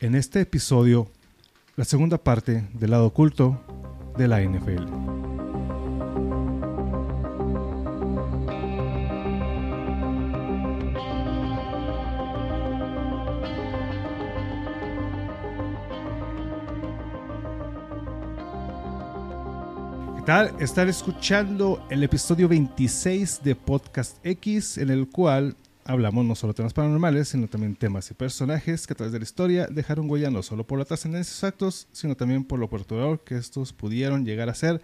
[0.00, 1.10] en este episodio
[1.76, 3.60] la segunda parte del lado oculto
[4.16, 4.84] de la NFL.
[20.16, 20.54] ¿Qué tal?
[20.60, 25.56] Estar escuchando el episodio 26 de Podcast X, en el cual
[25.90, 29.18] hablamos no solo de temas paranormales, sino también temas y personajes que a través de
[29.18, 32.58] la historia dejaron huella no solo por la trascendencia de sus actos, sino también por
[32.58, 34.80] lo perturbador que estos pudieron llegar a ser.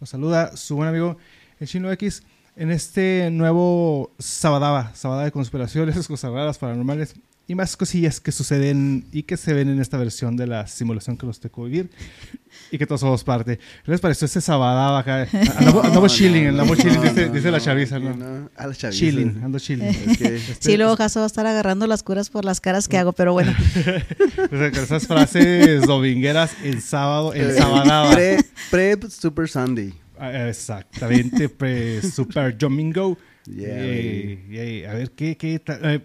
[0.00, 1.16] Los saluda su buen amigo
[1.60, 2.22] el Chino X
[2.56, 7.14] en este nuevo Sabadaba, Sabadaba de conspiraciones, cosas raras, paranormales
[7.48, 11.16] y más cosillas que suceden y que se ven en esta versión de la simulación
[11.16, 11.90] que nos tocó vivir
[12.72, 13.58] y que todos somos parte.
[13.84, 15.28] ¿Qué les pareció ese sabadaba acá?
[15.58, 18.16] Andamos, andamos chilling, andamos chilling, dice, dice la chaviza, ¿no?
[18.16, 18.98] No, a la chaviza.
[18.98, 19.86] Chilling, ando chilling.
[20.06, 22.98] Es que Sí, luego Jaso va a estar agarrando las curas por las caras que
[22.98, 23.54] hago, pero bueno.
[24.50, 28.12] Esas frases domingueras el sábado, el sabadaba.
[28.14, 28.38] pre,
[28.70, 29.94] pre Super Sunday.
[30.18, 33.16] Ah, Exactamente, pues, Super Domingo.
[33.44, 34.84] Yeah, Yay, yay.
[34.84, 35.78] A ver, ¿qué, qué tal?
[35.84, 36.00] Eh,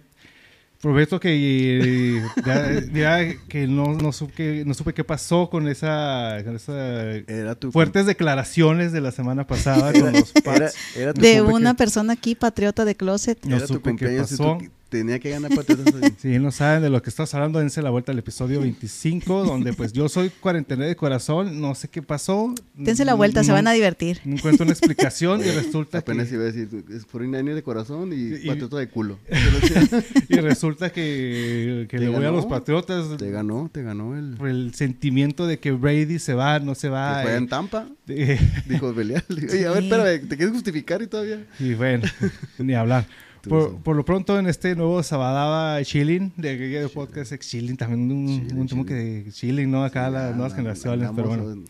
[0.81, 6.55] prometo que ya, ya que no, no, supe, no supe qué pasó con esa, con
[6.55, 10.75] esa Era tu fuertes declaraciones de la semana pasada con los Era, Pats.
[10.95, 13.45] era tu, De una que- persona aquí, patriota de closet.
[13.45, 14.57] No era tu supe qué y pasó.
[14.91, 15.93] Tenía que ganar patriotas.
[16.19, 19.71] Si no saben de lo que estás hablando, dense la vuelta al episodio 25, donde
[19.73, 22.53] pues yo soy cuarentena de corazón, no sé qué pasó.
[22.75, 24.19] Dense la vuelta, se van a divertir.
[24.25, 26.35] No encuentro una explicación y resulta Apenas que...
[26.35, 29.17] iba a decir, es 49 de corazón y, Y- patriota de culo.
[30.29, 32.35] Y resulta que, le voy a ganó.
[32.35, 34.35] los Patriotas Te ganó, te ganó el...
[34.37, 37.17] por el sentimiento de que Brady se va, no se va.
[37.17, 39.23] que fue eh, en Tampa, de- dijo Belial.
[39.29, 39.89] Oye, a ver, Sí.
[39.89, 41.45] espérame, ¿te quieres justificar y todavía?
[41.59, 42.07] y bueno,
[42.59, 43.05] ni hablar.
[43.49, 48.27] Por, por lo pronto en este nuevo Sabadaba Chilling, de, de podcast Chilling, también un,
[48.27, 49.83] Chilling, un tema que Chilling, ¿no?
[49.83, 51.61] Acá las Ya, nuevas na- generaciones, pero andamos bueno.
[51.63, 51.69] en-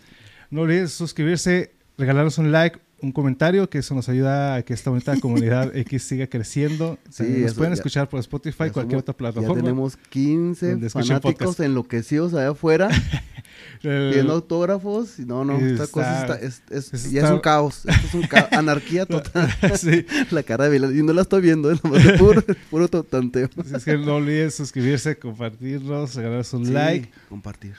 [0.50, 4.90] No olvides suscribirse, regalarnos un like, un comentario, que eso nos ayuda a que esta
[4.90, 6.98] bonita comunidad X siga creciendo.
[7.10, 9.56] Sí, nos pueden ya- escuchar por Spotify, cualquier somos- otra plataforma.
[9.56, 11.60] Ya tenemos 15 donde escuchen fanáticos podcast.
[11.62, 12.90] enloquecidos allá afuera
[13.82, 15.20] pidiendo autógrafos.
[15.20, 16.62] y No, no, esta Está- cosa está, es,
[16.94, 17.86] es- ya es un caos.
[17.86, 18.48] Esto es un caos.
[18.52, 19.50] Anarquía total.
[19.78, 20.96] sí, La cara de Belial.
[20.96, 23.50] Y no la estoy viendo, es nomás de puro, puro tanteo.
[23.58, 27.10] Así es que no olviden suscribirse, compartirnos, regalarnos un Sí, like.
[27.30, 27.74] Compartir.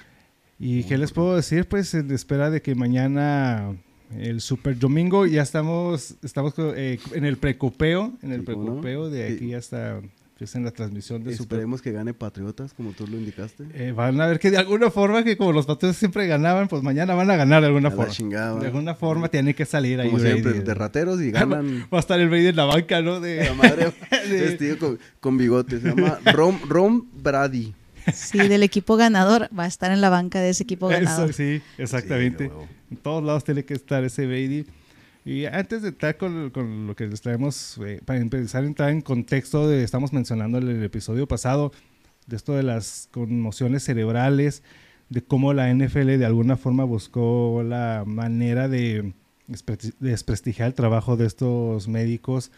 [0.58, 1.66] ¿Y qué les puedo decir?
[1.68, 3.74] Pues en espera de que mañana,
[4.18, 9.28] el Super Domingo, ya estamos, estamos eh, en el precopeo, en el Sí, precopeo, de
[9.28, 9.34] Sí.
[9.34, 10.00] aquí ya está,
[10.32, 13.64] empieza en la transmisión de Super Esperemos que gane Patriotas, como tú lo indicaste.
[13.74, 16.82] Eh, van a ver que de alguna forma, que como los patriotas siempre ganaban, pues
[16.82, 18.10] mañana van a ganar de alguna A forma.
[18.12, 18.58] chingada.
[18.58, 20.40] De alguna forma tiene que salir ahí Como Brady.
[20.42, 21.86] siempre, de rateros y ganan.
[21.92, 23.20] Va a estar el Brady en la banca, ¿no?
[23.20, 23.92] De, La madre
[24.28, 25.80] de- vestido con, con bigote.
[25.80, 27.72] Se llama Rom, Rom Brady.
[28.14, 29.48] Sí, del equipo ganador.
[29.56, 31.30] Va a estar en la banca de ese equipo ganador.
[31.30, 32.46] Eso, sí, exactamente.
[32.46, 32.52] Sí,
[32.90, 34.66] en todos lados tiene que estar ese Brady.
[35.24, 38.90] Y antes de entrar con, con lo que les traemos, eh, para empezar a entrar
[38.90, 41.70] en contexto, de, estamos mencionando en el episodio pasado,
[42.26, 44.62] de esto de las conmociones cerebrales,
[45.10, 49.12] de cómo la NFL de alguna forma buscó la manera de
[49.46, 52.50] despre- desprestigiar el trabajo de estos médicos,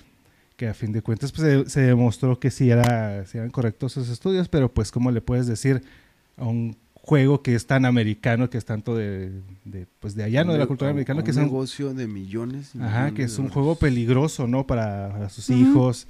[0.56, 3.92] que a fin de cuentas pues, se, se demostró que sí, era, sí eran correctos
[3.92, 5.82] sus estudios, pero pues cómo le puedes decir
[6.37, 9.31] a un juego que es tan americano, que es tanto de,
[9.65, 10.53] de, pues de allá, ¿no?
[10.53, 12.70] De la cultura Un- americana, un que es un, negocio de millones.
[12.81, 14.66] ajá, que es un juego peligroso, ¿no?
[14.66, 16.06] Para, para sus hijos.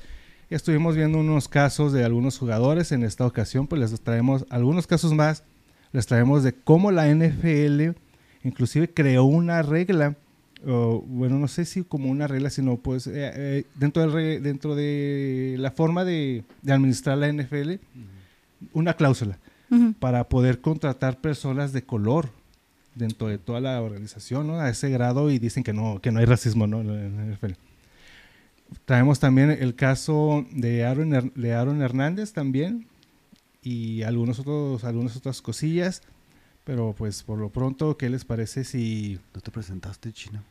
[0.50, 5.12] Estuvimos viendo unos casos de algunos jugadores en esta ocasión, pues les traemos algunos casos
[5.15, 5.43] más,
[5.93, 7.97] les traemos de cómo la NFL
[8.44, 10.16] inclusive creó una regla,
[10.66, 14.41] o, bueno, no sé si como una regla, sino pues eh, eh, dentro, del re-
[14.41, 17.72] dentro de la forma de, de administrar la NFL,
[18.72, 19.38] una cláusula
[19.98, 22.28] para poder contratar personas de color
[22.94, 24.60] dentro de toda la organización, ¿no?
[24.60, 26.81] A ese grado y dicen que no, que no hay racismo, ¿no?
[26.81, 27.52] En la NFL.
[28.84, 32.86] Traemos también el caso de Aaron, de Aaron Hernández también
[33.62, 36.02] y algunos otros, algunas otras cosillas,
[36.64, 39.19] pero pues por lo pronto, ¿qué les parece si...
[39.34, 40.43] No te presentaste, chino.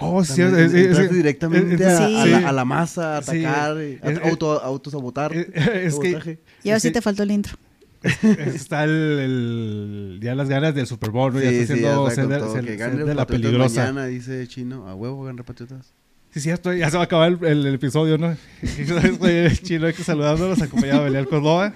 [0.00, 2.16] Oh, sí, es- es- directamente es- a, sí.
[2.16, 5.32] a la, a la masa, a atacar, a- auto, autosabotar.
[5.34, 6.38] es- es que.
[6.64, 7.56] Y ahora sí te faltó el intro.
[8.54, 11.40] está el, el- ya las ganas del Super Bowl, ¿no?
[11.40, 13.80] ya está haciendo ser de, ser- que ser gane de la peligrosa.
[13.82, 14.88] mañana, dice Chino.
[14.88, 15.92] A huevo ganan Patriotas.
[16.32, 18.34] Sí, cierto, ya se va a acabar el, el- el episodio, ¿no?
[18.62, 21.74] el chino hay que saludándonos, acompañado de Belial Córdoba.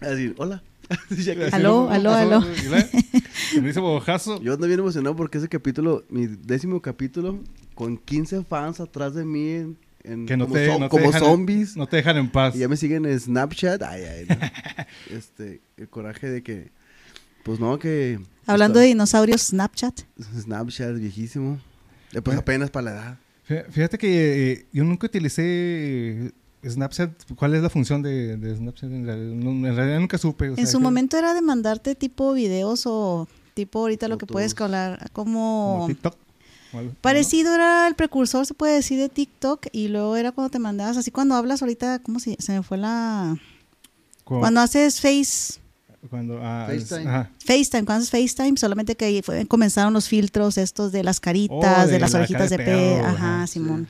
[0.00, 0.62] A decir, hola.
[1.52, 2.44] Aló, aló, aló.
[3.60, 4.40] Me dice bojazo.
[4.42, 7.40] Yo ando bien emocionado porque ese capítulo, mi décimo capítulo,
[7.74, 11.06] con 15 fans atrás de mí en, en- Que no como, te- zo- no como
[11.10, 11.76] dejan- zombies.
[11.76, 12.54] No te dejan en paz.
[12.56, 13.82] Y ya me siguen en Snapchat.
[13.82, 14.36] Ay, ay, no.
[15.16, 16.70] Este, el coraje de que,
[17.42, 18.18] pues no, que...
[18.46, 20.00] Hablando de dinosaurios, Snapchat.
[20.20, 21.58] Snapchat viejísimo.
[22.12, 23.18] Eh, pues apenas para la edad.
[23.48, 26.32] Fí- Fíjate que eh, yo nunca utilicé
[26.66, 27.10] Snapchat.
[27.36, 28.90] ¿Cuál es la función de, de Snapchat?
[28.90, 30.46] En realidad, no- en realidad nunca supe.
[30.48, 34.18] o En sea, su que- momento era de mandarte tipo videos o tipo ahorita lo
[34.18, 35.86] que puedes hablar Como como...
[35.88, 36.14] TikTok.
[36.74, 36.96] o algo, ¿no?
[37.00, 40.96] Parecido era el precursor, se puede decir, de TikTok y luego era cuando te mandabas,
[40.96, 43.36] así cuando hablas ahorita, ¿cómo se, se me fue la...
[44.24, 45.60] Cu- Cuando haces face,
[46.10, 47.08] cuando, ah, FaceTime.
[47.08, 47.30] ajá.
[47.44, 51.84] FaceTime, cuando haces FaceTime, solamente que ahí fue- comenzaron los filtros estos de las caritas,
[51.84, 53.86] Oh, de, de las la orejitas de de ajá, Simón.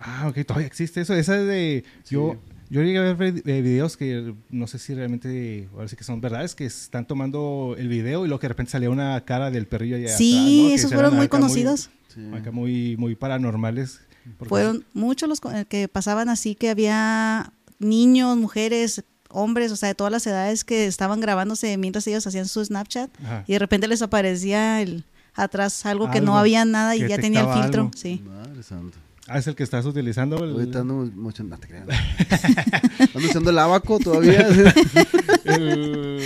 [0.00, 1.14] Ah, ok, todavía existe eso.
[1.14, 1.84] Esa es de.
[2.10, 2.34] Yo,
[2.72, 5.68] yo llegué a ver eh, videos que no sé si realmente.
[5.74, 8.72] Ahora sí que son verdades, que están tomando el video y luego que de repente
[8.72, 10.74] salía una cara del perrillo allá Sí, atrás, ¿no?
[10.74, 11.90] Esos fueron muy conocidos.
[12.08, 12.20] Sí.
[12.34, 14.00] acá muy, muy paranormales.
[14.48, 19.94] Fueron muchos los eh, que pasaban así que había niños, mujeres, hombres, o sea, de
[19.94, 23.44] todas las edades que estaban grabándose mientras ellos hacían su Snapchat Ajá.
[23.46, 25.04] y de repente les aparecía el
[25.34, 27.92] atrás algo que no había nada y ya tenía el filtro, algo.
[27.96, 28.22] sí.
[28.26, 28.98] Madre santa.
[29.28, 30.42] Ah, es el que estás utilizando.
[30.44, 31.44] el- Ahorita ando mucho...
[31.44, 31.86] No te creas.
[33.14, 34.46] ando usando el abaco todavía.
[35.44, 36.20] el-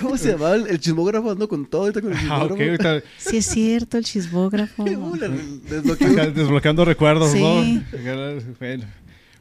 [0.00, 0.54] ¿Cómo se llama?
[0.54, 2.62] El, el chismógrafo ando con todo ahorita con el Ah, chismógrafo.
[2.62, 4.84] ahorita Sí es cierto, el chismógrafo.
[4.84, 7.40] Desbloqueando recuerdos, Sí.
[7.42, 7.82] ¿no?
[8.58, 8.84] Bueno,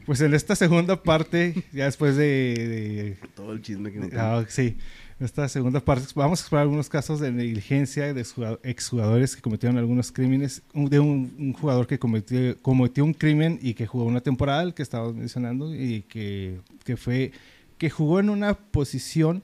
[0.06, 4.44] pues en esta segunda parte, ya después de- de Todo el chisme que no Ah,
[4.48, 4.78] sí.
[5.20, 9.80] Esta segunda parte vamos a explorar algunos casos de negligencia de jugado- exjugadores que cometieron
[9.80, 10.62] algunos crímenes.
[10.76, 14.76] De un, un jugador que cometió, cometió un crimen y que jugó una temporada, el
[14.76, 17.32] que estábamos mencionando, y que, que fue
[17.80, 19.42] que jugó en una posición,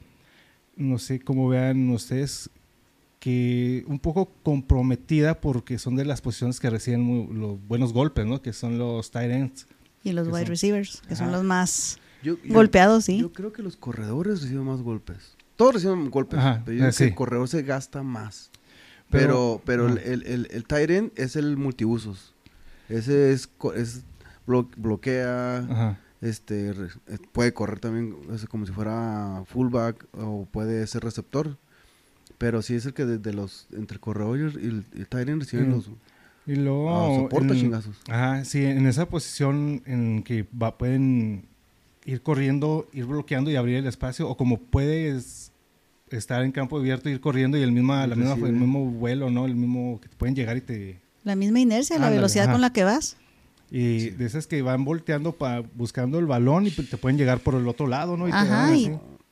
[0.76, 2.50] no sé cómo vean ustedes,
[3.20, 8.26] que un poco comprometida porque son de las posiciones que reciben muy- los buenos golpes,
[8.28, 8.42] ¿no?
[8.44, 9.66] Que son los tight ends.
[10.04, 13.20] Y los wide son- receivers, que son los más Yo- yo- golpeados, sí.
[13.20, 15.33] Yo creo que los corredores reciben más golpes.
[15.56, 17.16] Todos reciben golpes, Ajá, pero yo eh, que el sí.
[17.16, 18.50] corredor se gasta más.
[19.10, 22.34] Pero- Pero, pero el, el, el, end es el multiusos.
[22.90, 24.04] Ese es, es
[24.48, 26.00] blo- bloquea, Ajá.
[26.22, 31.58] este eh, puede correr también es como si fuera fullback o puede ser receptor.
[32.40, 35.70] Pero sí es el que desde los entre el corredor y el, el- end reciben
[35.70, 35.72] Mm.
[35.72, 35.90] los
[36.48, 36.90] Y luego.
[36.94, 37.96] ah, soporta en- chingazos.
[38.10, 41.46] Ajá, sí, en esa posición en que va, pueden
[42.06, 45.43] ir corriendo, ir bloqueando y abrir el espacio, o como puedes
[46.18, 49.46] estar en campo abierto, ir corriendo y el misma, la misma, el mismo vuelo, ¿no?
[49.46, 51.02] El mismo que te pueden llegar y te...
[51.24, 52.54] La misma inercia, la velocidad ajá.
[52.54, 53.18] con la que vas.
[53.72, 54.10] Y Sí.
[54.12, 57.68] de esas que van volteando pa, buscando el balón y te pueden llegar por el
[57.68, 58.28] otro lado, ¿no?
[58.28, 58.92] Y Ajá, y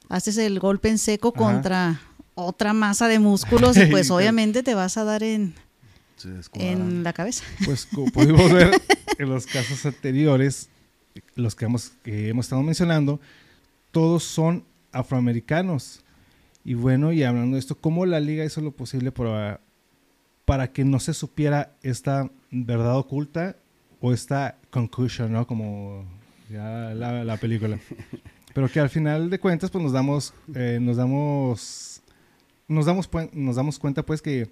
[0.09, 1.37] haces el golpe en seco Ajá.
[1.37, 2.01] contra
[2.33, 5.53] otra masa de músculos y pues obviamente te vas a dar en,
[6.55, 7.43] en la cabeza.
[7.65, 8.71] Pues como pudimos ver
[9.19, 10.69] en los casos anteriores,
[11.35, 13.19] los que hemos, que hemos estado mencionando,
[13.91, 16.00] todos son afroamericanos.
[16.63, 19.61] Y bueno, y hablando de esto, ¿cómo la liga hizo lo posible para,
[20.45, 23.55] para que no se supiera esta verdad oculta
[23.99, 25.47] o esta conclusion, ¿no?
[25.47, 26.05] Como
[26.51, 27.79] ya la, la película.
[28.53, 32.01] Pero que al final de cuentas, pues nos damos, eh, nos damos,
[32.67, 34.49] nos damos, nos damos cuenta, pues que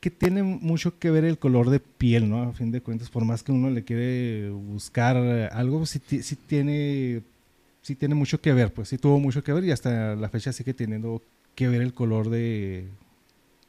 [0.00, 2.42] que tiene mucho que ver el color de piel, ¿no?
[2.42, 6.36] A fin de cuentas, por más que uno le quiere buscar algo, sí, ti- sí
[6.36, 7.22] tiene,
[7.84, 10.52] sí tiene mucho que ver, pues sí tuvo mucho que ver y hasta la fecha
[10.54, 11.20] sigue teniendo
[11.54, 12.88] que ver el color de...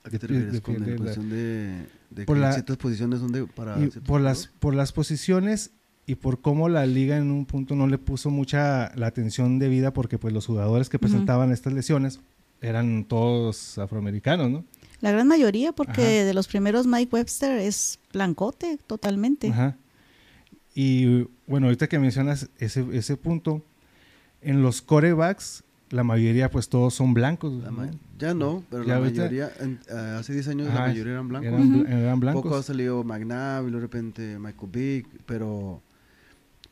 [0.06, 2.78] ¿A qué te refieres de- con de- la posición de, de por que la- ciertas
[2.78, 5.72] posiciones donde para y por las, por las posiciones
[6.08, 9.92] y por cómo la liga en un punto no le puso mucha la atención debida
[9.92, 12.20] porque pues los jugadores que presentaban estas lesiones
[12.62, 14.64] eran todos afroamericanos, ¿no?
[15.02, 16.26] La gran mayoría, porque Ajá.
[16.26, 19.50] de los primeros Mike Webster es blancote totalmente.
[19.50, 19.76] Ajá.
[20.74, 23.64] Y bueno, ahorita que mencionas ese, ese punto,
[24.46, 27.54] en los corebacks, la mayoría pues todos son blancos.
[28.18, 31.14] Ya no, pero Ya la ahorita- mayoría, en- ah, hace 10 años Ajá, la mayoría
[31.14, 31.48] eran blancos.
[31.52, 31.92] Eran, bl- Ujú.
[31.92, 32.44] eran blancos.
[32.44, 35.82] Poco ha salido McNabb y luego de repente Michael Vick, pero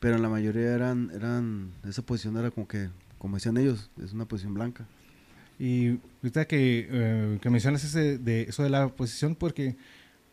[0.00, 2.88] pero la mayoría eran eran esa posición era como que
[3.18, 4.84] como decían ellos, es una posición blanca.
[5.58, 9.76] Y ahorita que, eh, que mencionas ese, de eso de la posición, porque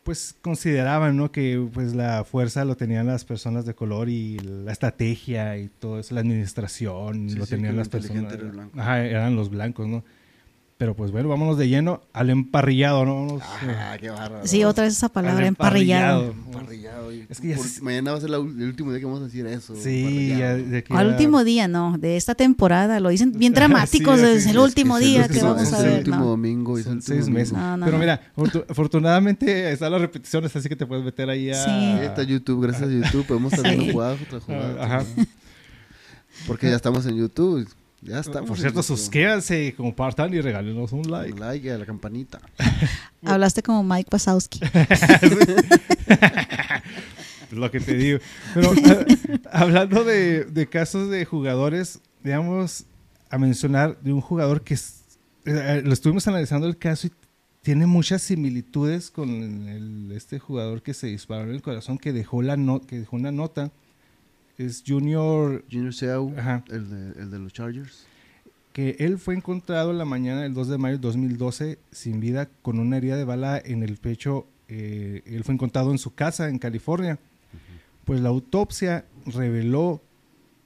[0.02, 1.30] pues consideraban ¿no?
[1.30, 5.98] que pues la fuerza lo tenían las personas de color y la estrategia y todo
[6.00, 8.32] eso, la administración, Sí, lo sí, tenían las personas.
[8.32, 8.68] era.
[8.76, 10.04] Ajá, eran los blancos, ¿no?
[10.82, 13.14] Pero pues bueno, vámonos de lleno al emparrillado, ¿no?
[13.14, 14.44] Vámonos, eh, Ah, qué bárbaro.
[14.44, 16.32] Sí, otra vez esa al palabra, emparrillado.
[16.32, 17.12] Emparrillado.
[17.28, 19.20] Es que ya por- se- mañana va a ser la el último día que vamos
[19.20, 19.76] a decir eso.
[19.76, 20.70] Sí, ya emparrillado.
[20.70, 22.98] de aquí Al último día, no, de esta temporada.
[22.98, 25.44] Lo dicen bien dramáticos, Sí, es el es, último Es que día es que el-
[25.44, 25.98] vamos es a el ver.
[25.98, 26.24] último no.
[26.24, 26.76] domingo.
[26.76, 27.50] es el Son último seis meses.
[27.52, 27.68] domingo.
[27.70, 31.48] No, no, Pero mira, afortu- afortunadamente están las repeticiones, así que te puedes meter ahí
[31.50, 31.54] a...
[31.54, 32.04] Sí.
[32.04, 33.92] Está YouTube, gracias a YouTube podemos estar viendo Sí.
[33.92, 34.76] jugadas otras jugadas.
[34.80, 35.04] Ah, Ajá.
[36.48, 37.68] Porque ya estamos en YouTube.
[38.04, 38.48] Ya estamos.
[38.48, 41.34] Por cierto, suscríbanse, compartan y regálenos un like.
[41.34, 42.40] Un like y a la campanita.
[43.24, 44.58] Hablaste como Mike Wazowski.
[47.52, 48.18] Lo que te digo.
[48.54, 48.72] Pero
[49.52, 52.86] hablando de, de casos de jugadores, digamos,
[53.30, 55.02] a mencionar de un jugador que es-
[55.44, 57.12] eh, lo estuvimos analizando el caso y
[57.62, 59.28] tiene muchas similitudes con
[59.68, 63.16] el- este jugador que se disparó en el corazón, que dejó, la no- que dejó
[63.16, 63.70] una nota.
[64.58, 66.64] Es Junior, Junior Seau, Ajá.
[66.70, 68.06] el de, el de los Chargers.
[68.72, 72.78] que él fue encontrado la mañana del 2 de mayo de 2012 sin vida con
[72.78, 74.46] una herida de bala en el pecho.
[74.68, 77.18] Eh, él fue encontrado en su casa en California.
[78.04, 80.00] Pues la autopsia reveló,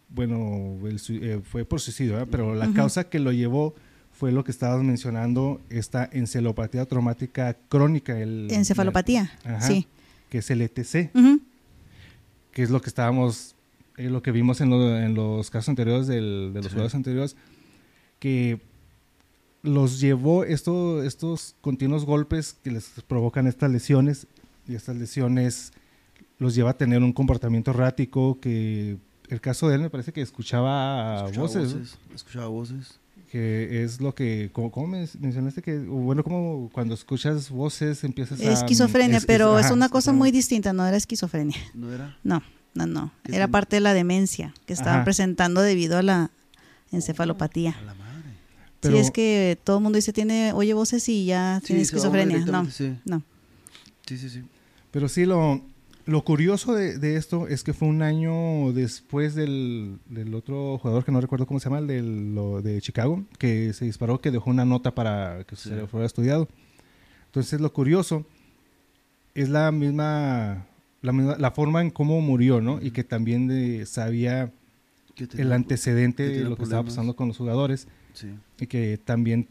[0.09, 3.75] bueno, el eh, fue por suicidio, pero la causa que lo llevó
[4.12, 8.19] fue lo que estabas mencionando, esta encefalopatía traumática crónica.
[8.19, 9.61] El, Encefalopatía, Ajá.
[9.61, 9.87] sí.
[10.31, 11.11] Que es el ETC,
[12.52, 13.55] que es lo que estábamos,
[13.96, 16.70] eh, lo que vimos en, lo- en los casos anteriores del- de los Sí.
[16.70, 17.36] jugadores anteriores,
[18.18, 18.60] que
[19.62, 24.26] los llevó esto, estos continuos golpes que les provocan estas lesiones
[24.68, 25.72] y estas lesiones
[26.38, 28.98] los lleva a tener un comportamiento errático que
[29.28, 32.14] el caso de él me parece que escuchaba, Escuchaba voces, ¿no?
[32.14, 33.00] Escuchaba voces.
[33.30, 38.40] que es lo que, como, como men- mencionaste que, bueno, como cuando escuchas voces empiezas
[38.40, 38.52] a...
[38.52, 41.56] Esquizofrenia, es- es- pero es ajá, una cosa muy distinta, no era esquizofrenia.
[41.74, 42.16] ¿No era?
[42.22, 42.40] No,
[42.76, 43.12] no, no.
[43.25, 45.04] ¿Qué Era parte de la demencia que estaban Ajá.
[45.04, 46.30] presentando debido a la
[46.92, 47.76] encefalopatía.
[47.78, 48.30] A la madre.
[48.80, 51.87] Pero- sí, es que todo el mundo dice, tiene, oye voces y ya tiene Sí,
[51.87, 52.38] esquizofrenia.
[52.47, 52.97] No, sí.
[53.04, 53.23] no.
[54.06, 54.42] Sí, sí, sí.
[54.92, 55.61] Pero sí, lo,
[56.04, 61.04] lo curioso de, de esto es que fue un año después del, del otro jugador
[61.04, 64.30] que no recuerdo cómo se llama, el de, lo, de Chicago, que se disparó, que
[64.30, 65.71] dejó una nota para que Sí.
[65.71, 66.49] se fuera estudiado.
[67.26, 68.25] Entonces, lo curioso
[69.35, 70.66] es la misma,
[71.02, 72.80] la forma en cómo murió, ¿no?
[72.82, 74.52] Y que también de- sabía
[75.36, 77.88] el antecedente de lo que estaba pasando con los jugadores.
[78.14, 78.28] Sí.
[78.58, 79.46] y que también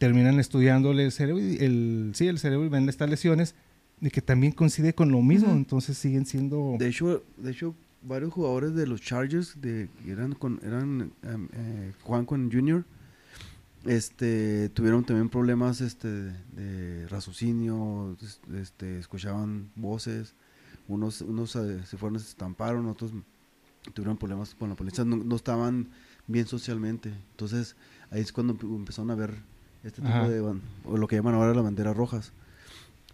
[0.00, 3.54] terminan estudiándole el cerebro, y el, sí, el cerebro y ven estas lesiones
[4.00, 6.74] y que también coincide con lo mismo, entonces siguen siendo...
[6.76, 11.92] De hecho, de hecho, varios jugadores de los Chargers de eran con eran em, eh,
[12.02, 12.84] Juan con Junior
[13.86, 20.34] este tuvieron también problemas este de raciocinio, es- este escuchaban voces,
[20.88, 23.12] unos unos eh, se fueron se estamparon, otros
[23.92, 25.88] tuvieron problemas con la policía, no, no estaban
[26.26, 27.10] bien socialmente.
[27.32, 27.76] Entonces,
[28.10, 29.34] ahí es cuando empe- empezaron a ver
[29.82, 30.28] este tipo Ajá.
[30.28, 32.32] de o lo que llaman ahora las banderas rojas.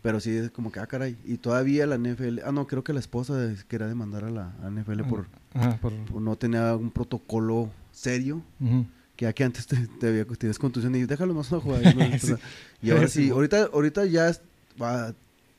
[0.02, 1.18] Pero sí es como que, ah, caray.
[1.26, 4.52] Y todavía la NFL, ah, no, creo que la esposa es- quería demandar a la
[4.62, 8.42] a NFL por, Ajá, por- por no tener un protocolo serio.
[8.60, 8.86] ujú.
[9.16, 11.94] Que aquí antes te, te había, tienes contusión y déjalo más a jugar.
[11.94, 12.18] ¿no?
[12.18, 12.34] Sí.
[12.82, 13.24] Y ahora Sí.
[13.24, 14.40] sí, ahorita, ahorita ya es-
[14.80, 15.12] va-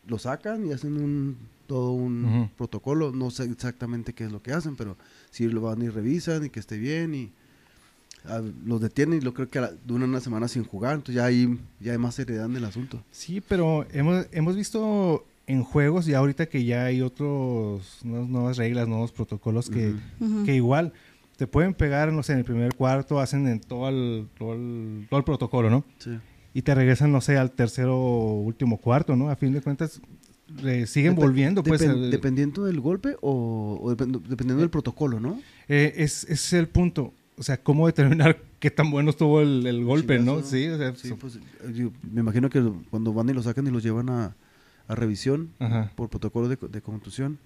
[0.08, 1.38] lo sacan y hacen un
[1.72, 3.14] todo un protocolo.
[3.14, 4.98] No sé exactamente qué es lo que hacen, pero
[5.30, 7.32] sí lo van y revisan y que esté bien y
[8.26, 10.96] ah, los detienen y lo creo que a la- duran una semana sin jugar.
[10.96, 13.02] Entonces ya hay, ya hay más seriedad en el asunto.
[13.12, 18.58] Sí, pero hemos, hemos visto en juegos ya ahorita que ya hay otros, unas nuevas
[18.58, 19.94] reglas, nuevos protocolos que,
[20.46, 20.92] que igual
[21.38, 25.08] te pueden pegar, no sé, en el primer cuarto, hacen en todo el, todo el,
[25.10, 25.86] todo el protocolo, ¿no?
[26.00, 26.20] Sí.
[26.54, 29.30] Y te regresan, no sé, al tercero último cuarto, ¿no?
[29.30, 30.02] A fin de cuentas,
[30.64, 31.82] eh, siguen volviendo, pues.
[31.82, 35.40] el- dependiendo del golpe o, o depend- dependiendo del protocolo, ¿no?
[35.68, 37.14] eh, es, ese es el punto.
[37.38, 40.42] O sea, cómo determinar qué tan bueno estuvo el, el golpe, ¿no?
[40.44, 41.40] Sí, o sea, Sí, pues, eh,
[41.74, 44.36] yo me imagino que cuando van y lo sacan y los llevan a,
[44.88, 45.92] a revisión Ajá.
[45.96, 47.40] por protocolo de, de contusión,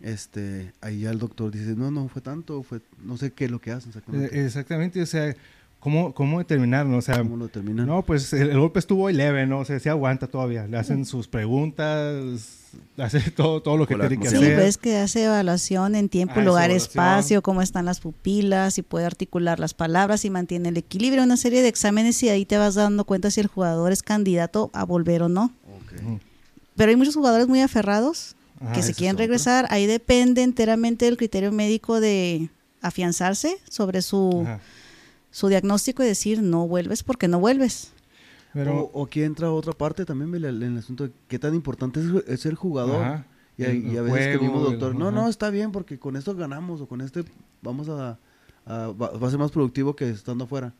[0.00, 3.50] este, ahí ya el doctor dice, no, no fue tanto, fue, no sé qué es
[3.50, 4.38] lo que hacen exactamente.
[4.40, 5.36] eh, exactamente, o sea,
[5.80, 6.98] ¿cómo, cómo determinar, no?
[6.98, 7.86] O sea, ¿Cómo lo determinan?
[7.86, 9.58] No, pues el, el golpe estuvo leve, ¿no?
[9.60, 10.66] O sea, se aguanta todavía.
[10.66, 11.26] Le hacen sus
[11.74, 14.54] preguntas, hace todo, todo lo que Con la tiene que Sí, hacer.
[14.56, 19.06] pues que hace evaluación en tiempo, Ah, lugar, espacio, cómo están las pupilas, si puede
[19.06, 22.74] articular las palabras, si mantiene el equilibrio, una serie de exámenes y ahí te vas
[22.74, 25.52] dando cuenta si el jugador es candidato a volver o no.
[25.76, 26.00] Ok.
[26.02, 26.20] Ujú.
[26.76, 28.36] Pero hay muchos jugadores muy aferrados
[28.74, 29.66] que se quieren regresar.
[29.70, 32.50] Ahí depende enteramente del criterio médico de
[32.82, 34.60] afianzarse sobre su, Ajá.
[35.30, 37.92] Su diagnóstico y decir no vuelves porque no vuelves.
[38.52, 42.00] Pero, o, o aquí entra otra parte también en el asunto de qué tan importante
[42.00, 43.04] es, es ser jugador.
[43.04, 43.26] Ajá.
[43.56, 45.14] Y, a- El- y a el veces que el mismo juego, doctor, el- no, ajá.
[45.20, 47.24] no, está bien porque con esto ganamos o con este
[47.62, 48.18] vamos a,
[48.66, 50.72] a- va, va a ser más productivo que estando afuera.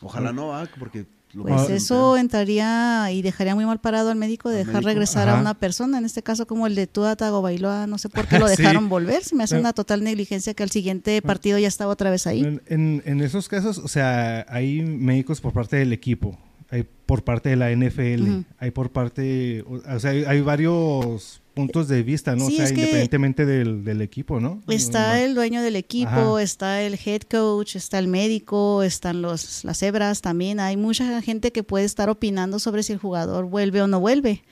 [0.00, 1.06] Ojalá no, ah, porque
[1.40, 2.16] Pues eso feo.
[2.18, 5.38] entraría y dejaría muy mal parado al médico de dejar médico, regresar ajá.
[5.38, 8.38] a una persona, en este caso como el de Tua Tagovailoa, no sé por qué
[8.38, 8.56] lo Sí.
[8.56, 12.10] dejaron volver, se me hace una total negligencia que al siguiente partido ya estaba otra
[12.10, 12.40] vez ahí.
[12.44, 16.38] En, en- en esos casos, o sea, hay médicos por parte del equipo,
[16.70, 18.44] hay por parte de la NFL, Ujú.
[18.58, 22.46] hay por parte, o, o sea, hay, hay varios puntos de vista, ¿no?
[22.46, 24.60] Sí, o sea, es que- independientemente del, del equipo, ¿no?
[24.68, 26.42] Está el dueño del equipo, Ajá.
[26.42, 30.60] está el head coach, está el médico, están los, las hebras también.
[30.60, 34.42] Hay mucha gente que puede estar opinando sobre si el jugador vuelve o no vuelve.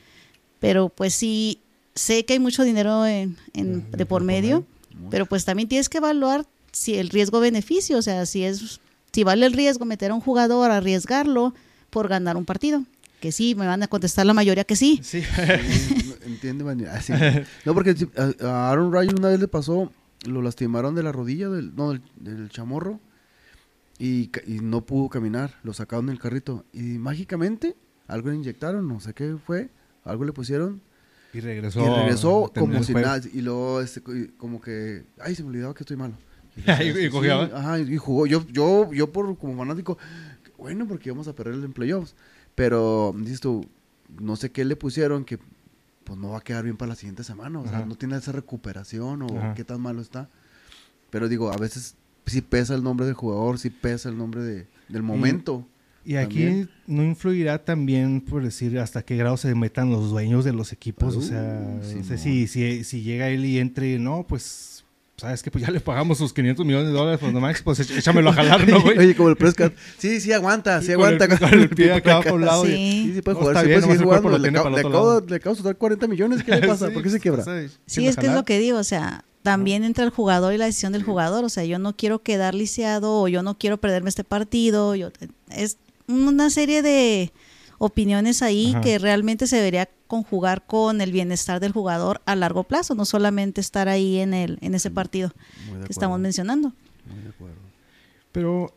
[0.58, 1.60] Pero pues sí,
[1.94, 4.64] sé que hay mucho dinero en, de por medio,
[5.10, 8.80] pero pues también tienes que evaluar si el riesgo-beneficio, o sea, si es
[9.12, 11.52] si vale el riesgo meter a un jugador, arriesgarlo
[11.88, 12.84] por ganar un partido.
[13.20, 15.00] Que sí, me van a contestar la mayoría que sí.
[15.02, 15.22] Sí.
[15.22, 16.84] Sí, entiende, man.
[16.90, 17.12] Ah, sí.
[17.64, 17.94] No, porque
[18.42, 19.92] a, Aaron Rodgers una vez le pasó,
[20.26, 22.98] lo lastimaron de la rodilla, del, no, del, del chamorro,
[23.98, 27.76] y, y no pudo caminar, lo sacaron del carrito, y mágicamente
[28.08, 29.68] algo le inyectaron, no sé qué fue,
[30.04, 30.80] algo le pusieron,
[31.34, 31.80] y regresó.
[31.80, 35.50] y regresó como si nada, y luego este, co- y como que, ay, se me
[35.50, 36.14] olvidaba que estoy malo.
[36.56, 37.50] Y- y cogió, ¿eh?
[37.54, 39.98] ajá, y jugó, yo, yo, yo por como fanático,
[40.58, 42.14] bueno, porque íbamos a perder en playoffs,
[42.54, 43.66] pero, dices tú,
[44.18, 45.38] no sé qué le pusieron que
[46.04, 47.86] pues no va a quedar bien para la siguiente semana, o sea, Ajá.
[47.86, 49.54] no tiene esa recuperación o Ajá.
[49.54, 50.28] qué tan malo está.
[51.10, 51.94] Pero digo, a veces
[52.26, 55.66] sí pesa el nombre del jugador, sí pesa el nombre de, del momento.
[56.04, 56.70] Y aquí También.
[56.86, 61.14] no influirá también, por decir, hasta qué grado se metan los dueños de los equipos.
[61.16, 64.69] o sea, Uh, no sé si, si, si llega él y entre, no, pues,
[65.20, 67.96] sabes que pues ya le pagamos sus 500 millones de dólares, pues nomás, pues éch-
[67.96, 68.98] échamelo a jalar, ¿no, güey?
[68.98, 69.72] Oye, como el Prescott.
[69.98, 71.38] Sí, sí aguanta, sí Con el- aguanta.
[71.38, 72.64] con el pie acá por un lado.
[72.64, 72.72] Sí.
[72.72, 74.30] y- Sí, sí puede No, jugar, está sí bien, puede seguir jugando.
[74.30, 75.24] Le, el le acabo, lado.
[75.28, 76.88] le acabo de soltar 40 millones, ¿qué le pasa?
[76.88, 77.44] Sí, ¿Por qué se quiebra?
[77.44, 80.58] pues, Sí, es que es lo que digo, o sea, también entra el jugador y
[80.58, 83.78] la decisión del jugador, o sea, yo no quiero quedar lisiado o yo no quiero
[83.78, 85.10] perderme este partido, yo
[85.50, 87.32] es una serie de
[87.78, 88.80] opiniones ahí Ajá.
[88.82, 93.60] que realmente se debería conjugar con el bienestar del jugador a largo plazo, no solamente
[93.60, 95.32] estar ahí en el en ese partido
[95.86, 96.74] que estamos mencionando.
[97.06, 97.56] muy de acuerdo.
[98.32, 98.74] Pero